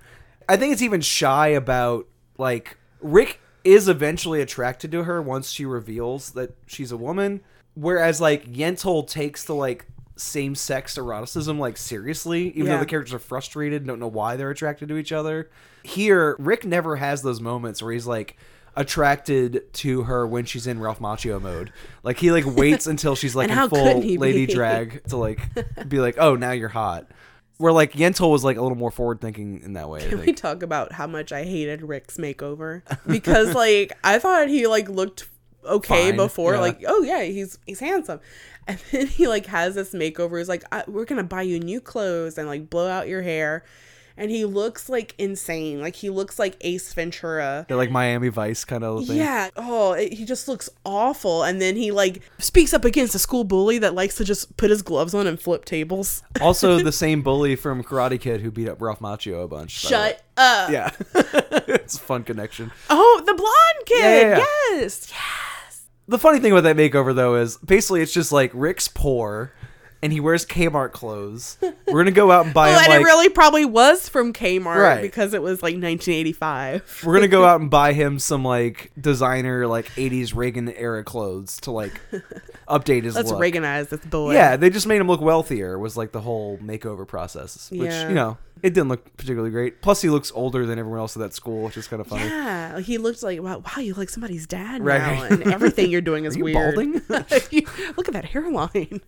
[0.49, 5.65] I think it's even shy about like Rick is eventually attracted to her once she
[5.65, 7.41] reveals that she's a woman,
[7.75, 9.85] whereas like Yentl takes the like
[10.21, 14.51] same sex eroticism like seriously, even though the characters are frustrated, don't know why they're
[14.51, 15.49] attracted to each other.
[15.83, 18.37] Here, Rick never has those moments where he's like
[18.75, 21.73] attracted to her when she's in Ralph Macchio mode.
[22.03, 24.53] Like he like waits until she's like in full lady be?
[24.53, 25.41] drag to like
[25.87, 27.07] be like, oh, now you're hot.
[27.57, 30.07] Where like Yentl was like a little more forward thinking in that way.
[30.07, 32.81] Can we talk about how much I hated Rick's makeover?
[33.05, 35.27] Because like I thought he like looked
[35.65, 36.59] okay Fine, before, yeah.
[36.59, 38.19] like oh yeah, he's he's handsome,
[38.67, 40.37] and then he like has this makeover.
[40.37, 43.63] He's like, I, we're gonna buy you new clothes and like blow out your hair,
[44.17, 45.81] and he looks like insane.
[45.81, 47.65] Like he looks like Ace Ventura.
[47.67, 49.17] They're like Miami Vice kind of thing.
[49.17, 49.49] Yeah.
[49.55, 51.43] Oh, it, he just looks awful.
[51.43, 54.69] And then he like speaks up against a school bully that likes to just put
[54.69, 56.23] his gloves on and flip tables.
[56.41, 59.83] Also, the same bully from Karate Kid who beat up Ralph Macchio a bunch.
[59.83, 60.09] by the way.
[60.09, 60.71] Shut up.
[60.71, 60.91] Yeah,
[61.67, 62.71] it's a fun connection.
[62.89, 63.99] Oh, the blonde kid.
[63.99, 64.81] Yeah, yeah, yeah.
[64.81, 65.13] Yes.
[66.11, 69.53] The funny thing about that makeover though is basically it's just like Rick's poor,
[70.03, 71.57] and he wears Kmart clothes.
[71.61, 74.33] We're gonna go out and buy Well, him and like it really probably was from
[74.33, 75.01] Kmart Right.
[75.01, 77.03] because it was like 1985.
[77.05, 81.59] we're gonna go out and buy him some like designer like 80s Reagan era clothes
[81.61, 81.99] to like
[82.67, 83.39] update his Let's look.
[83.41, 84.33] Reaganize this boy.
[84.33, 85.77] Yeah, they just made him look wealthier.
[85.77, 88.09] Was like the whole makeover process, which Yeah.
[88.09, 89.81] you know it didn't look particularly great.
[89.81, 92.25] Plus, he looks older than everyone else at that school, which is kind of funny.
[92.25, 94.99] Yeah, he looked like wow, wow, you look like somebody's dad Right.
[94.99, 96.75] now, and everything you're doing is Are you weird.
[96.75, 97.01] balding?
[97.09, 99.01] Look at that hairline.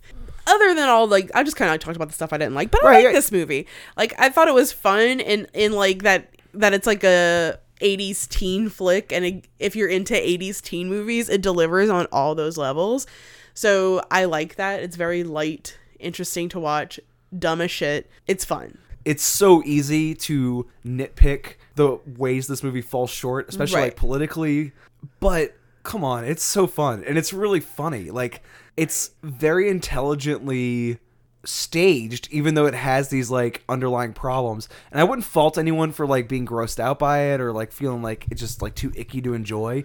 [0.45, 2.69] Other than all like, I just kind of talked about the stuff I didn't like,
[2.71, 3.13] but I Right, like right.
[3.13, 3.67] this movie.
[3.95, 8.27] Like, I thought it was fun, and in like that that it's like a 80s
[8.27, 12.57] teen flick, and it, if you're into 80s teen movies, it delivers on all those
[12.57, 13.07] levels.
[13.53, 14.81] So I like that.
[14.81, 16.99] It's very light, interesting to watch,
[17.37, 18.09] dumb as shit.
[18.27, 18.77] It's fun.
[19.05, 23.83] It's so easy to nitpick the ways this movie falls short, especially Right.
[23.85, 24.71] like politically.
[25.19, 28.09] But come on, it's so fun and it's really funny.
[28.11, 28.41] Like
[28.75, 30.99] it's very intelligently
[31.45, 34.69] staged even though it has these like underlying problems.
[34.91, 38.01] And i wouldn't fault anyone for like being grossed out by it or like feeling
[38.01, 39.83] like it's just like too icky to enjoy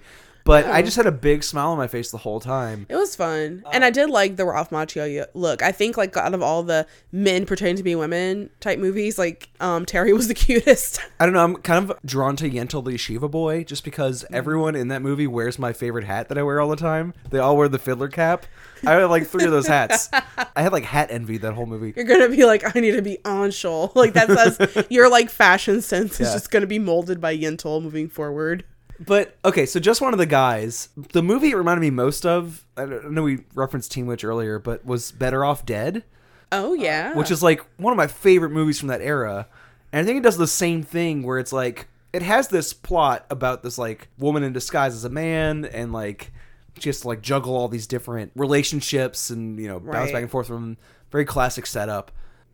[0.48, 0.86] But I hmm.
[0.86, 2.86] just had a big smile on my face the whole time.
[2.88, 5.62] It was fun, and I um, did like the Ralph Macchio look.
[5.62, 9.50] I think like out of all the men pretending to be women type movies, like
[9.60, 11.02] um Terry was the cutest.
[11.20, 11.44] I don't know.
[11.44, 14.34] I'm kind of drawn to Yentl the Yeshiva boy just because hmm.
[14.34, 17.12] everyone in that movie wears my favorite hat that I wear all the time.
[17.28, 18.46] They all wear the fiddler cap.
[18.86, 20.08] I had like three of those hats.
[20.12, 21.92] I had like hat envy that whole movie.
[21.94, 23.92] You're gonna be like, I need to be on show.
[23.98, 28.08] Like that says your like fashion sense is just gonna be molded by Yentl moving
[28.08, 28.64] forward.
[29.00, 30.88] But okay, so just one of the guys.
[31.12, 32.64] The movie it reminded me most of.
[32.76, 36.02] I don't know we referenced Teen Witch earlier, but was Better Off Dead,
[36.50, 39.46] Oh yeah, which is like one of my favorite movies from that era.
[39.92, 43.24] And I think it does the same thing where it's like it has this plot
[43.30, 46.32] about this like woman in disguise as a man and like
[46.80, 50.12] she has to like juggle all these different relationships and you know bounce Right.
[50.14, 50.76] back and forth from
[51.10, 52.10] very classic setup.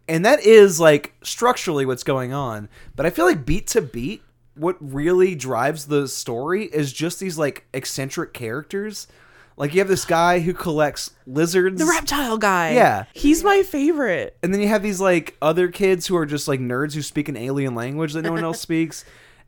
[0.07, 2.69] And that is like structurally what's going on.
[2.97, 4.23] But I feel like beat to beat,
[4.55, 9.07] what really drives the story is just these like eccentric characters.
[9.57, 11.79] Like you have this guy who collects lizards.
[11.79, 12.73] the reptile guy.
[12.73, 13.05] Yeah.
[13.13, 14.37] he's my favorite.
[14.43, 17.29] And then you have these like other kids who are just like nerds who speak
[17.29, 19.05] an alien language that no one else speaks.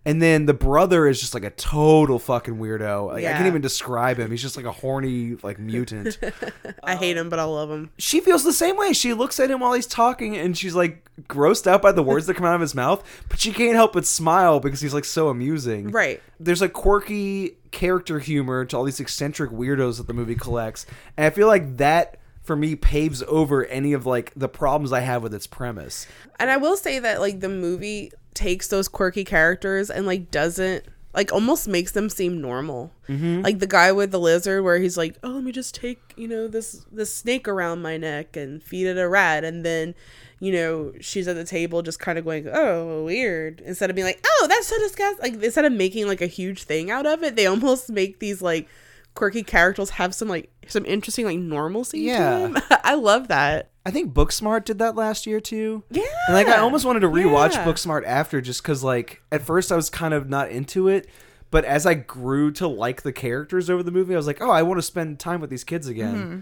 [0.06, 3.08] And then the brother is just like a total fucking weirdo.
[3.08, 3.32] Like, I Yeah.
[3.34, 4.30] can't even describe him.
[4.30, 6.16] He's just like a horny like mutant.
[6.82, 7.90] I hate him, but I love him.
[7.98, 8.92] she feels the same way.
[8.92, 12.26] She looks at him while he's talking and she's like grossed out by the words
[12.26, 15.04] that come out of his mouth, but she can't help but smile because he's like
[15.04, 15.90] so amusing.
[15.90, 16.22] Right.
[16.38, 20.86] There's a quirky character humor to all these eccentric weirdos that the movie collects.
[21.16, 25.00] And I feel like that for me paves over any of like the problems I
[25.00, 26.06] have with its premise.
[26.38, 30.84] And I will say that like the movie takes those quirky characters and like doesn't
[31.16, 32.92] like almost makes them seem normal.
[33.08, 33.40] Mm-hmm.
[33.40, 36.28] Like the guy with the lizard, where he's like, "Oh, let me just take you
[36.28, 39.94] know this this snake around my neck and feed it a rat," and then
[40.38, 44.06] you know she's at the table just kind of going, "Oh, weird," instead of being
[44.06, 47.22] like, "Oh, that's so disgusting." Like instead of making like a huge thing out of
[47.22, 48.68] it, they almost make these like
[49.16, 52.00] quirky characters have some like some interesting like normalcy.
[52.00, 52.46] Yeah.
[52.48, 52.62] to them.
[52.84, 53.70] I love that.
[53.84, 55.82] I think Booksmart did that last year too.
[55.90, 57.64] Yeah, And like I almost wanted to rewatch Yeah.
[57.64, 61.08] Booksmart after just cuz like at first I was kind of not into it,
[61.50, 64.50] but as I grew to like the characters over the movie, I was like, "Oh,
[64.50, 66.38] I want to spend time with these kids again." Mm-hmm.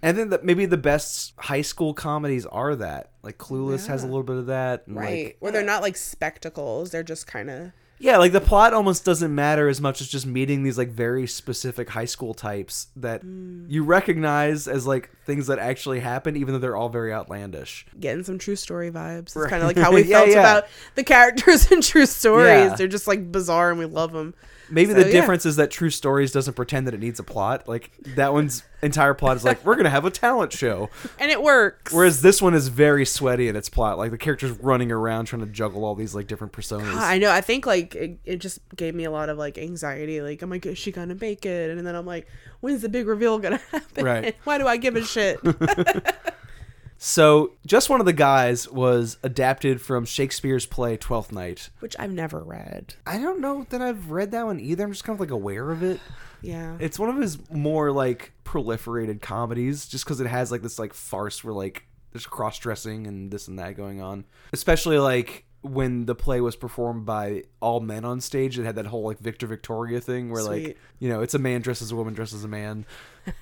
[0.00, 3.10] And then that maybe the best high school comedies are that.
[3.22, 4.84] Like Clueless has a little bit of that.
[4.86, 8.72] right Like, where they're not like spectacles they're just kind of yeah, like the plot
[8.74, 12.88] almost doesn't matter as much as just meeting these like very specific high school types
[12.96, 13.64] that Mm.
[13.68, 17.86] you recognize as like things that actually happen even though they're all very outlandish.
[17.98, 19.50] getting some true story vibes it's Right.
[19.50, 20.40] kind of like how we Yeah, felt yeah.
[20.40, 22.76] about the characters in true stories Yeah.
[22.76, 24.34] they're just like bizarre and we love them
[24.70, 25.12] Maybe So, the yeah.
[25.12, 27.68] difference is that True Stories doesn't pretend that it needs a plot.
[27.68, 31.42] Like that one's entire plot is like we're gonna have a talent show, and it
[31.42, 33.98] works whereas this one is very sweaty in its plot.
[33.98, 36.94] Like the characters running around trying to juggle all these like different personas.
[36.96, 37.30] I know.
[37.30, 40.20] I think like it, it just gave me a lot of like anxiety.
[40.20, 41.70] Like, I'm like, is she gonna make it?
[41.70, 42.28] And then I'm like,
[42.60, 44.04] when's the big reveal gonna happen?
[44.04, 44.36] Right.
[44.44, 45.38] Why do I give a shit?
[47.00, 51.70] So, just one of the guys was adapted from Shakespeare's play Twelfth Night.
[51.78, 52.94] Which I've never read.
[53.06, 54.82] I don't know that I've read that one either.
[54.84, 56.00] I'm just kind of like aware of it.
[56.40, 56.76] Yeah.
[56.78, 60.94] It's one of his more like proliferated comedies, just because it has like this like
[60.94, 64.24] farce where like there's cross dressing and this and that going on.
[64.52, 68.86] Especially like when the play was performed by all men on stage, it had that
[68.86, 71.96] whole like Victor Victoria thing where like you know it's a man dressed as a
[71.96, 72.86] woman dressed as a man.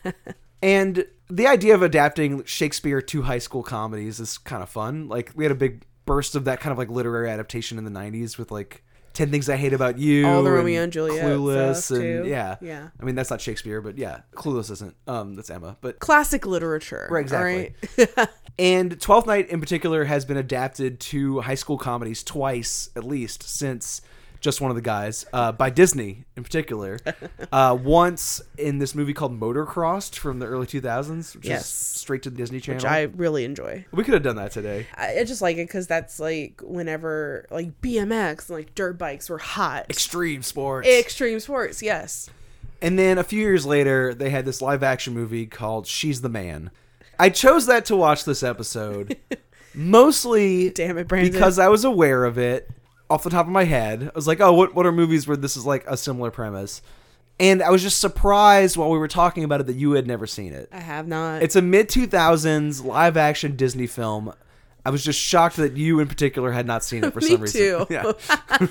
[0.63, 5.09] and the idea of adapting Shakespeare to high school comedies is kind of fun.
[5.09, 7.91] Like we had a big burst of that kind of like literary adaptation in the
[7.91, 8.83] '90s with like.
[9.17, 10.27] 10 Things I Hate About You.
[10.27, 11.85] All the Romeo and Juliet Clueless.
[11.85, 12.29] stuff, and too.
[12.29, 12.57] yeah.
[12.61, 12.89] Yeah.
[13.01, 14.21] I mean, that's not Shakespeare, but yeah.
[14.35, 14.95] Clueless isn't.
[15.07, 15.79] Um, That's Emma.
[15.81, 17.09] But Classic literature.
[17.11, 17.75] Right, exactly.
[17.99, 18.29] alright?
[18.59, 23.43] And Twelfth Night in particular has been adapted to high school comedies twice, at least,
[23.43, 24.01] since
[24.47, 26.99] just one of the guys uh, by Disney in particular.
[27.53, 31.63] uh, once in this movie called Motocrossed from the early 2000s, which Yes.
[31.65, 31.69] is
[32.01, 32.77] straight to the Disney Channel.
[32.79, 33.85] Which I really enjoy.
[33.91, 34.87] we could have done that today.
[34.95, 39.29] I, I just like it because that's like whenever like BMX and like dirt bikes
[39.29, 39.87] were hot.
[39.91, 40.87] Extreme sports.
[40.89, 42.31] Extreme sports, yes.
[42.81, 46.29] And then a few years later, they had this live action movie called She's the
[46.29, 46.71] Man.
[47.19, 49.17] I chose that to watch this episode
[49.75, 51.33] mostly Damn it, Brandon.
[51.33, 52.71] because I was aware of it
[53.09, 54.05] off the top of my head.
[54.05, 56.83] I was like, oh, what, what are movies where this is like a similar premise?
[57.39, 60.27] And I was just surprised while we were talking about it that you had never
[60.27, 60.69] seen it.
[60.73, 61.43] I have not.
[61.43, 64.33] It's a mid 2000s live action Disney film.
[64.87, 67.41] I was just shocked that you in particular had not seen it for Me some
[67.43, 67.61] reason.
[67.61, 67.87] too.
[67.91, 68.13] Yeah.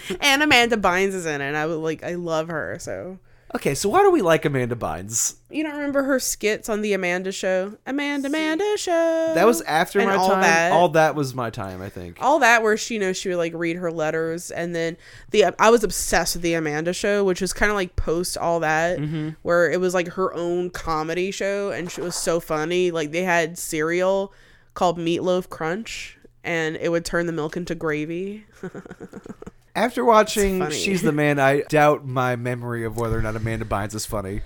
[0.21, 1.45] and Amanda Bynes is in it.
[1.45, 2.77] And I was like I love her.
[2.79, 3.19] So
[3.55, 5.35] Okay, so why do we like Amanda Bynes?
[5.49, 7.77] You don't remember her skits on the Amanda Show?
[7.87, 9.31] Amanda, Amanda Show.
[9.33, 10.41] That was after And my all time.
[10.41, 10.71] That.
[10.73, 12.17] All that was my time, I think.
[12.19, 14.97] all that where she you know she would like read her letters and then
[15.31, 18.59] the I was obsessed with the Amanda show which was kind of like post all
[18.59, 19.29] that mm-hmm.
[19.41, 23.23] where it was like her own comedy show and she was so funny like they
[23.23, 24.33] had cereal
[24.73, 28.45] called Meatloaf Crunch and it would turn the milk into gravy
[29.75, 30.69] After watching.
[30.71, 34.41] She's the Man, I doubt my memory of whether or not Amanda Bynes is funny.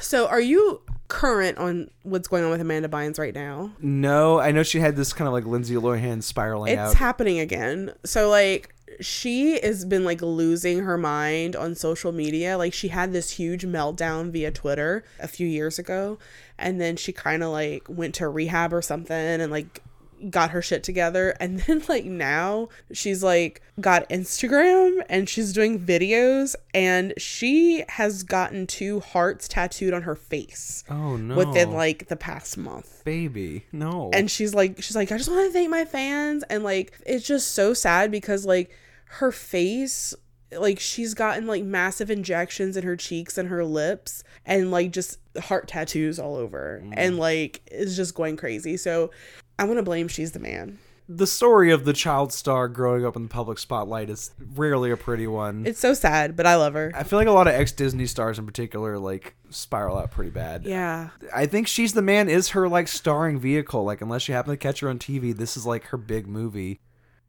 [0.00, 4.52] so are you current on what's going on with Amanda Bynes right now No, I
[4.52, 6.94] know she had this kind of like Lindsay Lohan spiraling it's out.
[6.96, 12.74] happening again so like she has been like losing her mind on social media like
[12.74, 16.18] she had this huge meltdown via twitter a few years ago
[16.58, 19.82] and then she kind of like went to rehab or something and like
[20.30, 25.78] got her shit together and then like now she's like got instagram and she's doing
[25.78, 31.36] videos and she has gotten two hearts tattooed on her face oh no.
[31.36, 33.64] within like the past month baby.
[33.72, 34.10] No.
[34.12, 37.26] and she's like she's like i just want to thank my fans and like it's
[37.26, 38.70] just so sad because like
[39.04, 40.14] her face
[40.56, 45.18] like she's gotten like massive injections in her cheeks and her lips and like just
[45.42, 47.18] heart tattoos all over and mm.
[47.18, 49.10] like it's just going crazy so
[49.58, 50.78] i want to blame she's the man
[51.10, 54.96] the story of the child star growing up in the public spotlight is rarely a
[54.96, 55.64] pretty one.
[55.66, 58.04] it's so sad but i love her I feel like a lot of ex Disney
[58.06, 60.64] stars in particular like spiral out pretty bad.
[60.66, 63.84] yeah I think She's the Man is her like starring vehicle.
[63.84, 66.80] Like unless you happen to catch her on TV, this is like her big movie.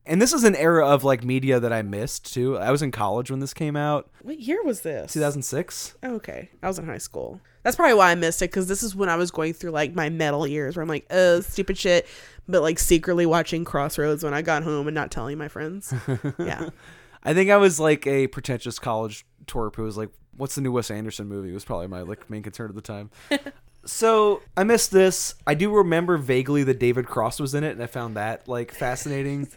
[0.05, 2.57] And this is an era of like media that I missed too.
[2.57, 5.95] I was in college when this came out, what year was this 2006.
[6.03, 8.83] Oh, okay i was in high school that's probably why i missed it because this
[8.83, 11.77] is when i was going through like my metal years where i'm like oh stupid
[11.77, 12.07] shit
[12.47, 15.93] but like secretly watching crossroads when i got home and not telling my friends
[16.39, 16.69] yeah
[17.23, 20.71] I think I was like a pretentious college twerp who was like, "What's the new
[20.71, 23.11] Wes Anderson movie?" It was probably my like main concern at the time.
[23.89, 25.35] so I missed this.
[25.47, 28.71] I do remember vaguely that David Cross was in it, and I found that like
[28.73, 29.49] fascinating.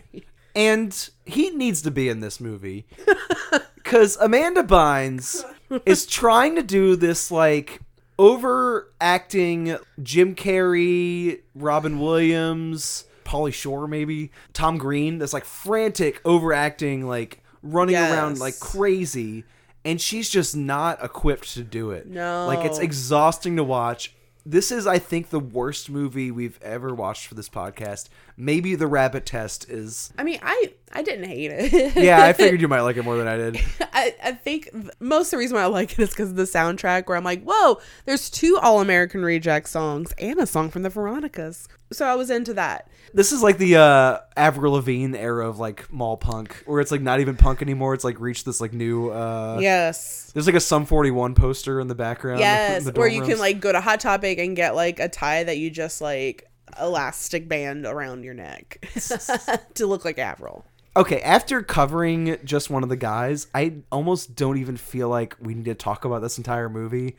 [0.54, 2.86] and he needs to be in this movie
[3.76, 5.44] because Amanda Bynes
[5.84, 7.80] is trying to do this like
[8.18, 15.18] overacting Jim Carrey, Robin Williams, Pauly Shore, maybe Tom Green.
[15.18, 19.44] That's like frantic overacting, like running around like crazy.
[19.86, 22.06] And she's just not equipped to do it.
[22.06, 22.46] No.
[22.46, 24.12] Like it's exhausting to watch.
[24.48, 28.08] This is, I think, the worst movie we've ever watched for this podcast.
[28.36, 30.12] Maybe The Rabbit Test is.
[30.16, 31.96] I mean, I I didn't hate it.
[31.96, 33.60] Yeah, I figured you might like it more than I did.
[33.92, 34.70] I, I think
[35.00, 37.24] most of the reason why I like it is because of the soundtrack, where I'm
[37.24, 41.66] like, whoa, there's two All American Reject songs and a song from the Veronicas.
[41.92, 42.88] So I was into that.
[43.16, 47.00] This is like the uh Avril Lavigne era of like mall punk, where it's like
[47.00, 47.94] not even punk anymore.
[47.94, 49.08] It's like reached this like new.
[49.10, 50.30] uh Yes.
[50.34, 52.40] There's like a Sum 41 poster in the background.
[52.40, 52.84] Yes.
[52.92, 55.70] Where you can like go to Hot Topic and get like a tie that you
[55.70, 56.44] just like
[56.78, 58.86] elastic band around your neck
[59.74, 60.66] to look like Avril.
[60.94, 65.54] Okay, after covering just one of the guys, I almost don't even feel like we
[65.54, 67.16] need to talk about this entire movie.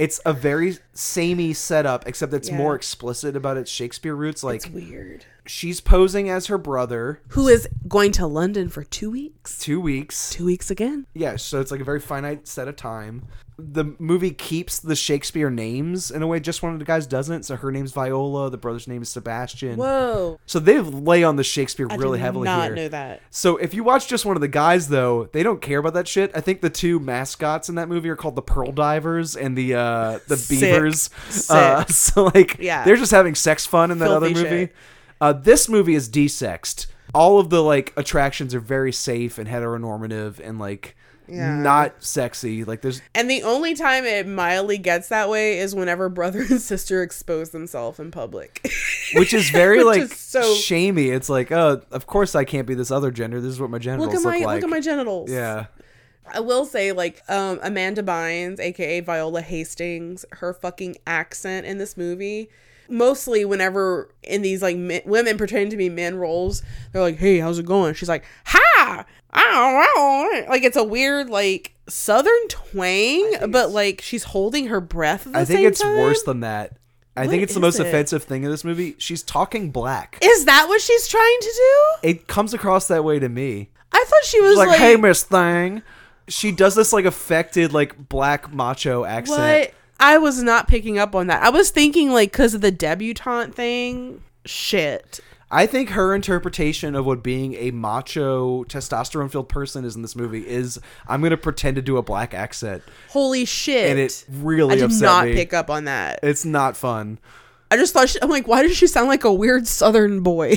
[0.00, 2.56] It's a very samey setup, except it's Yeah.
[2.56, 4.42] more explicit about its Shakespeare roots.
[4.42, 5.26] Like It's weird.
[5.50, 9.58] She's posing as her brother, Who is going to London for two weeks?
[9.58, 10.30] two weeks.
[10.30, 11.06] Two weeks again.
[11.14, 13.26] Yeah, so it's like a very finite set of time.
[13.62, 17.42] The movie keeps the Shakespeare names in a way just one of the guys doesn't.
[17.42, 19.76] So her name's Viola, the brother's name is Sebastian.
[19.76, 20.40] Whoa.
[20.46, 22.02] So they lay on the Shakespeare really heavily.
[22.02, 22.76] I really did heavily not here.
[22.76, 23.20] know that.
[23.28, 26.08] So if you watch just one of the guys though, they don't care about that
[26.08, 26.30] shit.
[26.34, 29.74] I think the two mascots in that movie are called the Pearl Divers and the
[29.74, 30.60] uh the Sick.
[30.60, 31.10] Beavers.
[31.50, 32.84] Uh, so like Yeah.
[32.84, 34.48] they're just having sex fun in that Filthy other movie.
[34.66, 34.74] shit.
[35.20, 36.86] Uh this movie is desexed.
[37.14, 40.96] All of the like attractions are very safe and heteronormative and like
[41.28, 41.56] Yeah.
[41.60, 42.64] not sexy.
[42.64, 46.60] Like there's And the only time it mildly gets that way is whenever brother and
[46.60, 48.60] sister expose themselves in public.
[49.14, 51.08] which is very Which like is so- shamey.
[51.10, 53.40] It's like, oh, of course I can't be this other gender.
[53.40, 54.54] This is what my genitals look at my look like.
[54.56, 55.30] look at my genitals.
[55.30, 55.66] yeah.
[56.32, 61.96] I will say, like, um, Amanda Bynes, aka Viola Hastings, her fucking accent in this
[61.96, 62.48] movie.
[62.90, 66.62] Mostly, whenever in these like men, women pretending to be men roles,
[66.92, 71.74] they're like, "Hey, how's it going?" She's like, "Hi, oh, like it's a weird like
[71.88, 75.26] southern twang, but like she's holding her breath.
[75.34, 75.98] I think it's time.
[75.98, 76.76] worse than that.
[77.16, 77.86] I What think it's the most it?
[77.86, 78.94] offensive thing in this movie.
[78.98, 80.18] She's talking black.
[80.22, 81.52] Is that what she's trying to
[82.02, 82.08] do?
[82.08, 83.70] It comes across that way to me.
[83.92, 85.82] I thought she was like, like, "Hey, Miss Thing."
[86.28, 89.38] She does this like affected like black macho accent.
[89.72, 89.74] What?
[90.00, 91.42] I was not picking up on that.
[91.42, 94.22] I was thinking like because of the debutante thing.
[94.46, 95.20] Shit.
[95.52, 100.14] I think her interpretation of what being a macho, testosterone filled person is in this
[100.14, 100.78] movie is
[101.08, 102.82] I'm going to pretend to do a black accent.
[103.08, 103.90] Holy shit!
[103.90, 105.34] And it really I did upset not me.
[105.34, 106.20] pick up on that.
[106.22, 107.18] It's not fun.
[107.70, 110.56] I just thought she, I'm like, why does she sound like a weird Southern boy?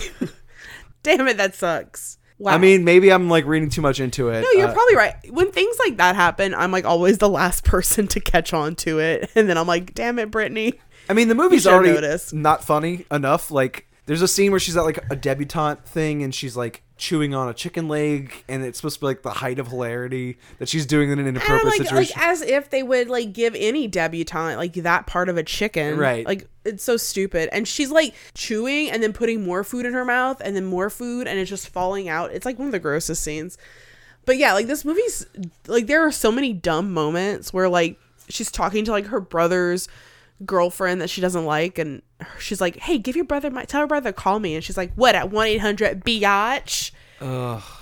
[1.03, 2.17] Damn it, that sucks.
[2.39, 2.53] Wow.
[2.53, 4.41] I mean, maybe I'm like reading too much into it.
[4.41, 5.15] no, you're Uh, probably right.
[5.31, 8.99] When things like that happen, I'm like always the last person to catch on to
[8.99, 10.79] it, and then I'm like, damn it, Britnee.
[11.09, 12.33] I mean, the movie's already noticed.
[12.33, 13.51] not funny enough.
[13.51, 17.33] Like, there's a scene where she's at like a debutante thing and she's like chewing
[17.33, 20.69] on a chicken leg, and it's supposed to be like the height of hilarity that
[20.69, 22.19] she's doing it in an inappropriate like, situation.
[22.19, 25.97] like as if they would like give any debutante like that part of a chicken,
[25.97, 26.25] Right.
[26.25, 27.49] Like it's so stupid.
[27.51, 30.89] And she's like chewing and then putting more food in her mouth and then more
[30.89, 32.31] food and it's just falling out.
[32.31, 33.57] It's like one of the grossest scenes.
[34.25, 35.25] But yeah, like this movie's
[35.67, 37.99] like there are so many dumb moments where like
[38.29, 39.87] she's talking to like her brother's
[40.45, 42.01] girlfriend that she doesn't like and
[42.39, 44.93] she's like, "Hey, give your brother my tell your brother call me." And she's like,
[44.95, 46.91] "What at 1-800 biatch?"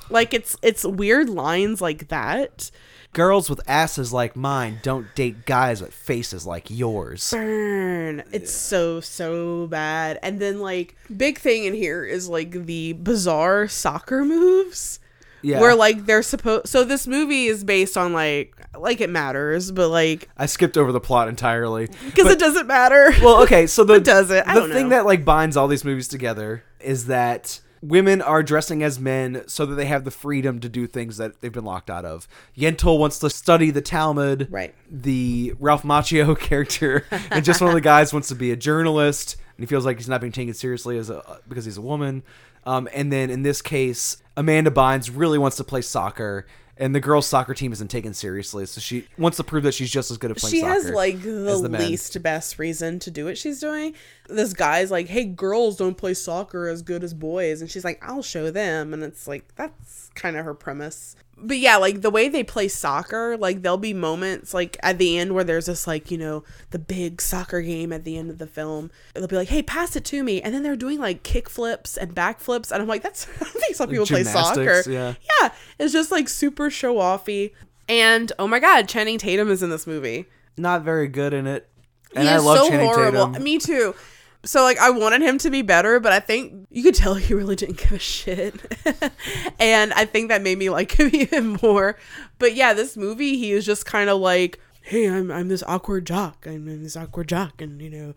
[0.09, 2.69] Like it's it's weird lines like that.
[3.13, 7.31] Girls with asses like mine don't date guys with faces like yours.
[7.31, 8.23] burn.
[8.31, 10.19] It's so so bad.
[10.21, 14.99] And then like big thing in here is like the bizarre soccer moves.
[15.41, 15.59] Yeah.
[15.59, 19.89] Where like they're supposed so this movie is based on like like it matters, but
[19.89, 21.87] like I skipped over the plot entirely.
[22.05, 23.11] because it doesn't matter.
[23.21, 24.47] well, okay, so the doesn't.
[24.47, 24.97] I the thing know.
[24.97, 29.65] that like binds all these movies together is that women are dressing as men so
[29.65, 32.27] that they have the freedom to do things that they've been locked out of.
[32.55, 34.47] Yentl wants to study the Talmud.
[34.51, 34.73] Right.
[34.89, 39.37] The Ralph Macchio character and just one of the guys wants to be a journalist
[39.57, 42.23] and he feels like he's not being taken seriously as a because he's a woman.
[42.65, 46.45] Um, and then in this case, Amanda Bynes really wants to play soccer.
[46.81, 49.91] And the girls' soccer team isn't taken seriously, so she wants to prove that she's
[49.91, 50.79] just as good at playing soccer.
[50.79, 51.79] she has like the, the men.
[51.79, 53.93] least best reason to do what she's doing.
[54.27, 58.03] This guy's like, "Hey, girls don't play soccer as good as boys," and she's like,
[58.03, 61.15] "I'll show them." And it's like that's kind of her premise.
[61.43, 65.17] But yeah, like the way they play soccer, like there'll be moments like at the
[65.17, 68.37] end where there's this like you know the big soccer game at the end of
[68.37, 68.91] the film.
[69.13, 71.97] They'll be like, "Hey, pass it to me," and then they're doing like kick flips
[71.97, 75.15] and back flips, and I'm like, "That's I don't think some people play soccer." Yeah.
[75.41, 77.51] yeah, it's just like super show offy.
[77.89, 80.25] And oh my god, Channing Tatum is in this movie.
[80.57, 81.67] not very good in it.
[82.15, 83.27] And I love so Channing horrible.
[83.27, 83.43] Tatum.
[83.43, 83.95] Me too.
[84.43, 87.33] So like I wanted him to be better, but I think you could tell he
[87.33, 88.55] really didn't give a shit.
[89.59, 91.97] and I think that made me like him even more.
[92.39, 96.05] But yeah, this movie he is just kind of like, "Hey, I'm I'm this awkward
[96.05, 96.45] jock.
[96.47, 98.13] I'm this awkward jock and you know,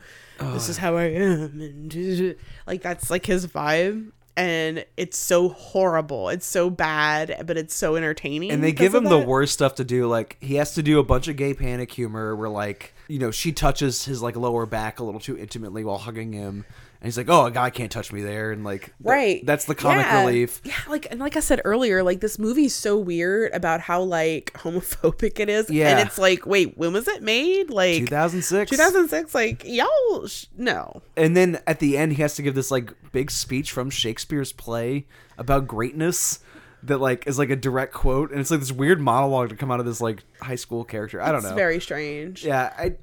[0.53, 4.11] this is how I am." And like that's like his vibe.
[4.37, 6.29] And it's so horrible.
[6.29, 8.51] It's so bad, but it's so entertaining.
[8.51, 10.07] and they give him the worst stuff to do.
[10.09, 13.31] Like he has to do a bunch of gay panic humor where like, you know,
[13.31, 16.65] she touches his like lower back a little too intimately while hugging him.
[17.05, 19.67] And he's like, "Oh, a guy can't touch me there." And like th- right that's
[19.67, 20.25] the comic Yeah.
[20.25, 20.63] relief.
[20.65, 24.53] yeah like and like i said earlier like this movie's so weird about how like
[24.57, 25.91] homophobic it is Yeah.
[25.99, 28.71] and it's like wait when was it made like 2006.
[28.71, 32.71] 2006 like y'all sh- no And then at the end he has to give this
[32.71, 35.05] like big speech from Shakespeare's play
[35.37, 36.39] about greatness
[36.85, 39.71] that like is like a direct quote and it's like this weird monologue to come
[39.71, 41.21] out of this like high school character.
[41.21, 41.49] I don't know.
[41.49, 41.57] it's know.
[41.57, 42.95] very strange Yeah, I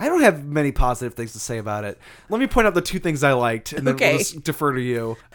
[0.00, 1.98] I don't have many positive things to say about it.
[2.30, 4.10] Let me point out the two things I liked, and then Okay.
[4.10, 5.16] we'll just defer to you.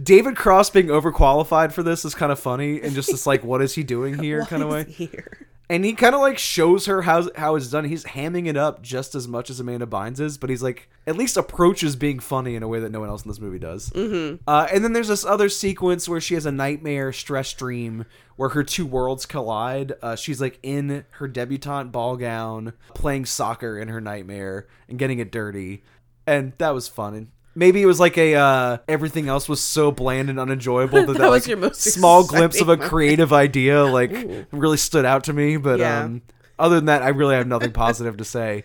[0.00, 3.60] David Cross being overqualified for this is kind of funny, and just this like, what
[3.62, 4.84] is he doing here kind of way.
[4.84, 7.84] here And he kind of like shows her how how it's done.
[7.84, 11.16] He's hamming it up just as much as Amanda Bynes is, but he's like at
[11.16, 13.90] least approaches being funny in a way that no one else in this movie does.
[13.90, 14.42] Mm-hmm.
[14.46, 18.04] Uh, and then there's this other sequence where she has a nightmare stress dream
[18.36, 19.92] where her two worlds collide.
[20.02, 25.20] Uh, she's like in her debutante ball gown, playing soccer in her nightmare and getting
[25.20, 25.82] it dirty,
[26.26, 27.14] and that was fun.
[27.14, 31.12] And maybe it was like a uh, everything else was so bland and unenjoyable that
[31.18, 34.12] that, was like, your most small glimpse of a creative idea like
[34.52, 35.56] really stood out to me.
[35.56, 36.04] But Yeah.
[36.04, 36.22] um,
[36.58, 38.64] other than that, I really have nothing positive to say.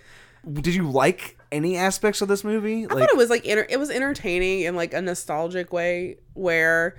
[0.51, 2.85] Did you like any aspects of this movie?
[2.85, 6.95] i thought it was like enter- it was entertaining in like a nostalgic way where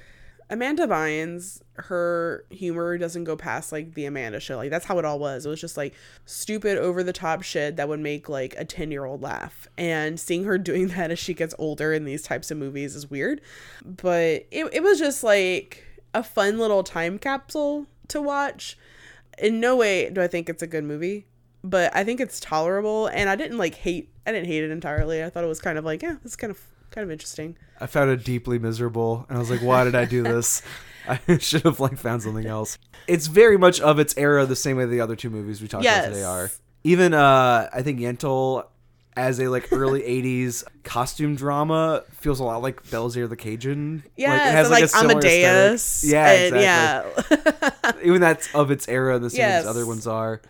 [0.51, 5.05] amanda bynes her humor doesn't go past like the amanda show like that's how it
[5.05, 5.47] all was.
[5.47, 5.95] It was just like
[6.27, 9.69] stupid over the top shit that would make like a 10 year old laugh.
[9.79, 13.11] And seeing her doing that as she gets older in these types of movies is
[13.11, 13.41] weird.
[13.85, 15.85] But it, it was just like
[16.15, 18.77] a fun little time capsule to watch.
[19.39, 21.27] In no way do i think it's a good movie
[21.63, 23.07] but i think it's tolerable.
[23.09, 25.23] And i didn't like hate i didn't hate it entirely.
[25.23, 27.87] I thought it was kind of like yeah it's kind of kind of interesting I
[27.87, 30.63] found it deeply miserable, and I was like, "Why did I do this?
[31.09, 34.77] I should have like found something else." It's very much of its era, the same
[34.77, 36.51] way the other two movies we talked about today are.
[36.85, 38.67] Even uh, I think Yentl
[39.17, 44.03] as a like early '80s costume drama feels a lot like Belizaire the Cajun.
[44.17, 46.05] Yeah, it so, like, a similar Amadeus.
[46.05, 46.53] aesthetic.
[46.53, 47.93] Yeah, and- exactly.
[47.93, 47.93] yeah.
[48.05, 49.19] Even that's of its era.
[49.19, 50.41] The same as other ones are.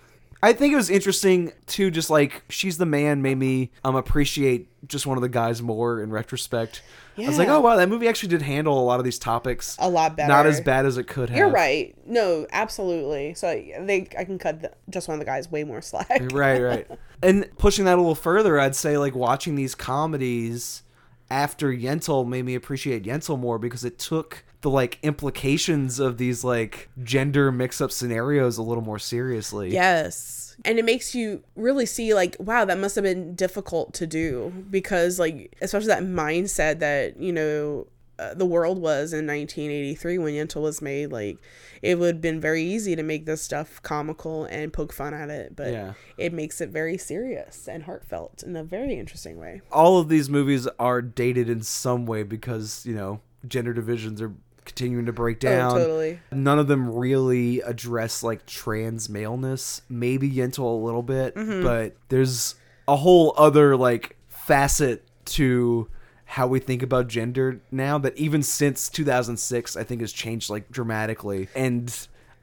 [0.43, 1.91] I think it was interesting too.
[1.91, 6.01] Just like she's the man made me um appreciate just one of the guys more
[6.01, 6.83] in retrospect.
[7.17, 9.77] I was like, oh wow, that movie actually did handle a lot of these topics
[9.81, 10.29] A lot better.
[10.29, 11.37] Not as bad as it could have.
[11.37, 11.93] You're right.
[12.07, 13.35] No, absolutely.
[13.35, 16.09] So I think I can cut the, just one of the guys way more slack.
[16.33, 16.87] right, right.
[17.21, 20.85] And pushing that a little further, I'd say like watching these comedies
[21.29, 26.43] after Yentl made me appreciate Yentl more because it took the like implications of these
[26.45, 29.71] like gender mix-up scenarios a little more seriously.
[29.73, 30.57] Yes.
[30.65, 34.53] And it makes you really see, like, wow, that must have been difficult to do
[34.71, 37.87] because, like, especially that mindset that, you know,
[38.19, 41.13] uh, the world was in 1983 when Yentl was made.
[41.13, 41.39] Like,
[41.81, 45.31] it would have been very easy to make this stuff comical and poke fun at
[45.31, 45.93] it, but Yeah.
[46.17, 49.61] it makes it very serious and heartfelt in a very interesting way.
[49.71, 54.33] All of these movies are dated in some way because, you know, gender divisions are
[54.69, 55.73] continuing to break down.
[55.73, 56.21] Oh, totally.
[56.31, 59.83] None of them really address like trans maleness.
[59.89, 61.63] Maybe Yentl a little bit, Mm-hmm.
[61.65, 62.55] but there's
[62.87, 65.89] a whole other like facet to
[66.25, 70.71] how we think about gender now that even since 2006 I think has changed like
[70.71, 71.49] dramatically.
[71.55, 71.93] And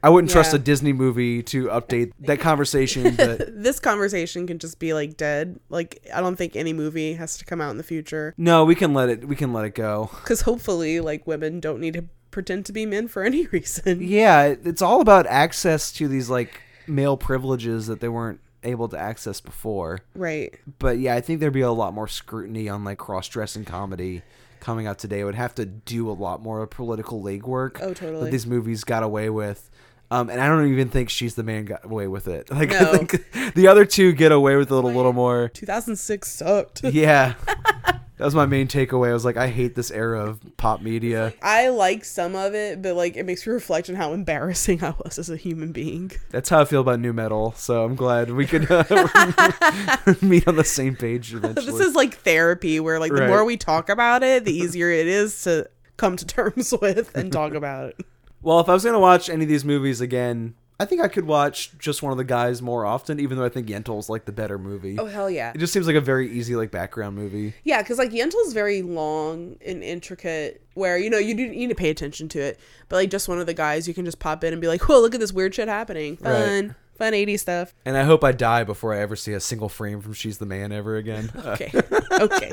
[0.02, 4.78] I wouldn't trust a Disney movie to update that conversation, but This conversation can just
[4.78, 5.58] be like dead.
[5.68, 8.74] Like, I don't think any movie has to come out in the future no, we
[8.76, 10.10] can let it we can let it go.
[10.22, 12.04] because hopefully, like, women don't need to
[12.36, 13.98] pretend to be men for any reason.
[14.02, 18.98] Yeah, it's all about access to these like male privileges that they weren't able to
[18.98, 20.00] access before.
[20.14, 20.54] Right.
[20.78, 24.20] But yeah, I think there'd be a lot more scrutiny on like cross-dressing comedy
[24.60, 25.20] coming out today.
[25.20, 27.78] It would have to do a lot more of political legwork.
[27.80, 28.24] Oh, totally.
[28.24, 29.70] That these movies got away with.
[30.10, 32.50] Um, and I don't even think she's the man got away with it.
[32.50, 32.80] Like No.
[32.80, 35.48] I think the other two get away with it a little, little more.
[35.54, 36.84] 2006 sucked.
[36.84, 37.32] Yeah,
[38.18, 39.10] that was my main takeaway.
[39.10, 41.34] I was like, I hate this era of pop media.
[41.42, 44.94] I like some of it, but like it makes me reflect on how embarrassing I
[45.04, 46.12] was as a human being.
[46.30, 47.52] That's how I feel about nu metal.
[47.56, 48.84] So I'm glad we could uh,
[50.22, 51.66] meet on the same page eventually.
[51.66, 53.28] This is like therapy where like the Right.
[53.28, 57.32] more we talk about it, the easier it is to come to terms with and
[57.32, 58.06] talk about it.
[58.42, 61.24] Well, if I was gonna watch any of these movies again, I think I could
[61.24, 64.32] watch just one of the guys more often, even though I think Yentl's like the
[64.32, 64.98] better movie.
[64.98, 65.52] Oh hell yeah.
[65.54, 67.54] It just seems like a very easy like background movie.
[67.64, 71.74] Yeah, because like Yentl's very long and intricate, where you know you do need to
[71.74, 72.60] pay attention to it.
[72.88, 74.82] But like just one of the guys, you can just pop in and be like,
[74.82, 76.18] "Whoa, look at this weird shit happening!
[76.18, 79.70] Fun, fun '80s stuff." And I hope I die before I ever see a single
[79.70, 81.30] frame from She's the Man ever again.
[81.36, 81.72] Okay,
[82.12, 82.52] okay.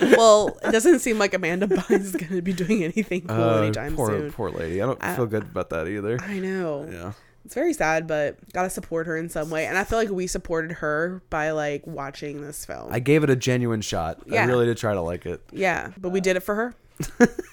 [0.00, 3.62] Well, it doesn't seem like Amanda Bynes is going to be doing anything cool uh,
[3.62, 4.32] anytime poor, soon.
[4.32, 4.82] poor lady.
[4.82, 6.18] I don't feel good about that either.
[6.20, 6.88] I know.
[6.90, 7.12] Yeah.
[7.44, 9.66] It's very sad, but gotta support her in some way.
[9.66, 12.92] And I feel like we supported her by like watching this film.
[12.92, 14.20] I gave it a genuine shot.
[14.30, 15.42] I really did try to like it.
[15.50, 16.74] yeah, but we did it for her.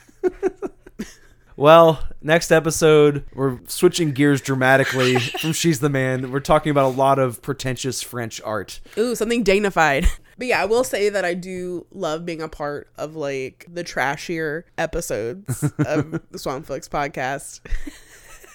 [1.58, 6.32] Well, next episode, we're switching gears dramatically from She's the Man.
[6.32, 8.80] We're talking about a lot of pretentious French art.
[8.96, 10.06] Ooh, something dignified.
[10.38, 13.84] But yeah, I will say that I do love being a part of like the
[13.84, 17.62] trashier episodes of the Swampflix podcast.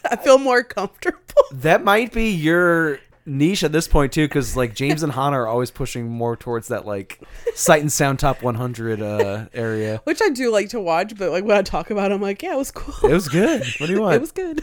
[0.11, 1.19] I feel more comfortable.
[1.53, 5.47] That might be your niche at this point too, because like James and Hannah are
[5.47, 7.21] always pushing more towards that like
[7.55, 10.01] sight and sound top 100 uh, area.
[10.05, 12.43] Which I do like to watch, but like when I talk about it, I'm like,
[12.43, 13.11] yeah, it was cool.
[13.11, 13.65] It was good.
[13.79, 14.17] What do you want?
[14.17, 14.63] It was good.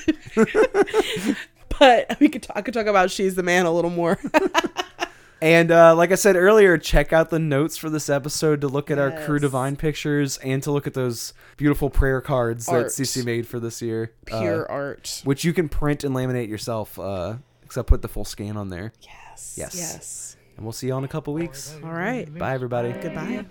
[1.79, 4.19] but we could talk, I could talk about She's the Man a little more.
[5.41, 8.91] And uh, like I said earlier, check out the notes for this episode to look
[8.91, 9.11] at yes.
[9.13, 12.87] our Krewe Divine pictures and to look at those beautiful prayer cards art.
[12.87, 14.11] that CC made for this year.
[14.31, 16.99] Uh, Pure uh, art, which you can print and laminate yourself.
[16.99, 18.91] Uh, except put the full scan on there.
[19.01, 19.55] Yes.
[19.57, 19.75] Yes.
[19.75, 20.35] Yes.
[20.57, 21.75] And we'll see you all in a couple weeks.
[21.83, 22.25] All right.
[22.37, 22.91] Bye, everybody.
[22.91, 23.45] Goodbye.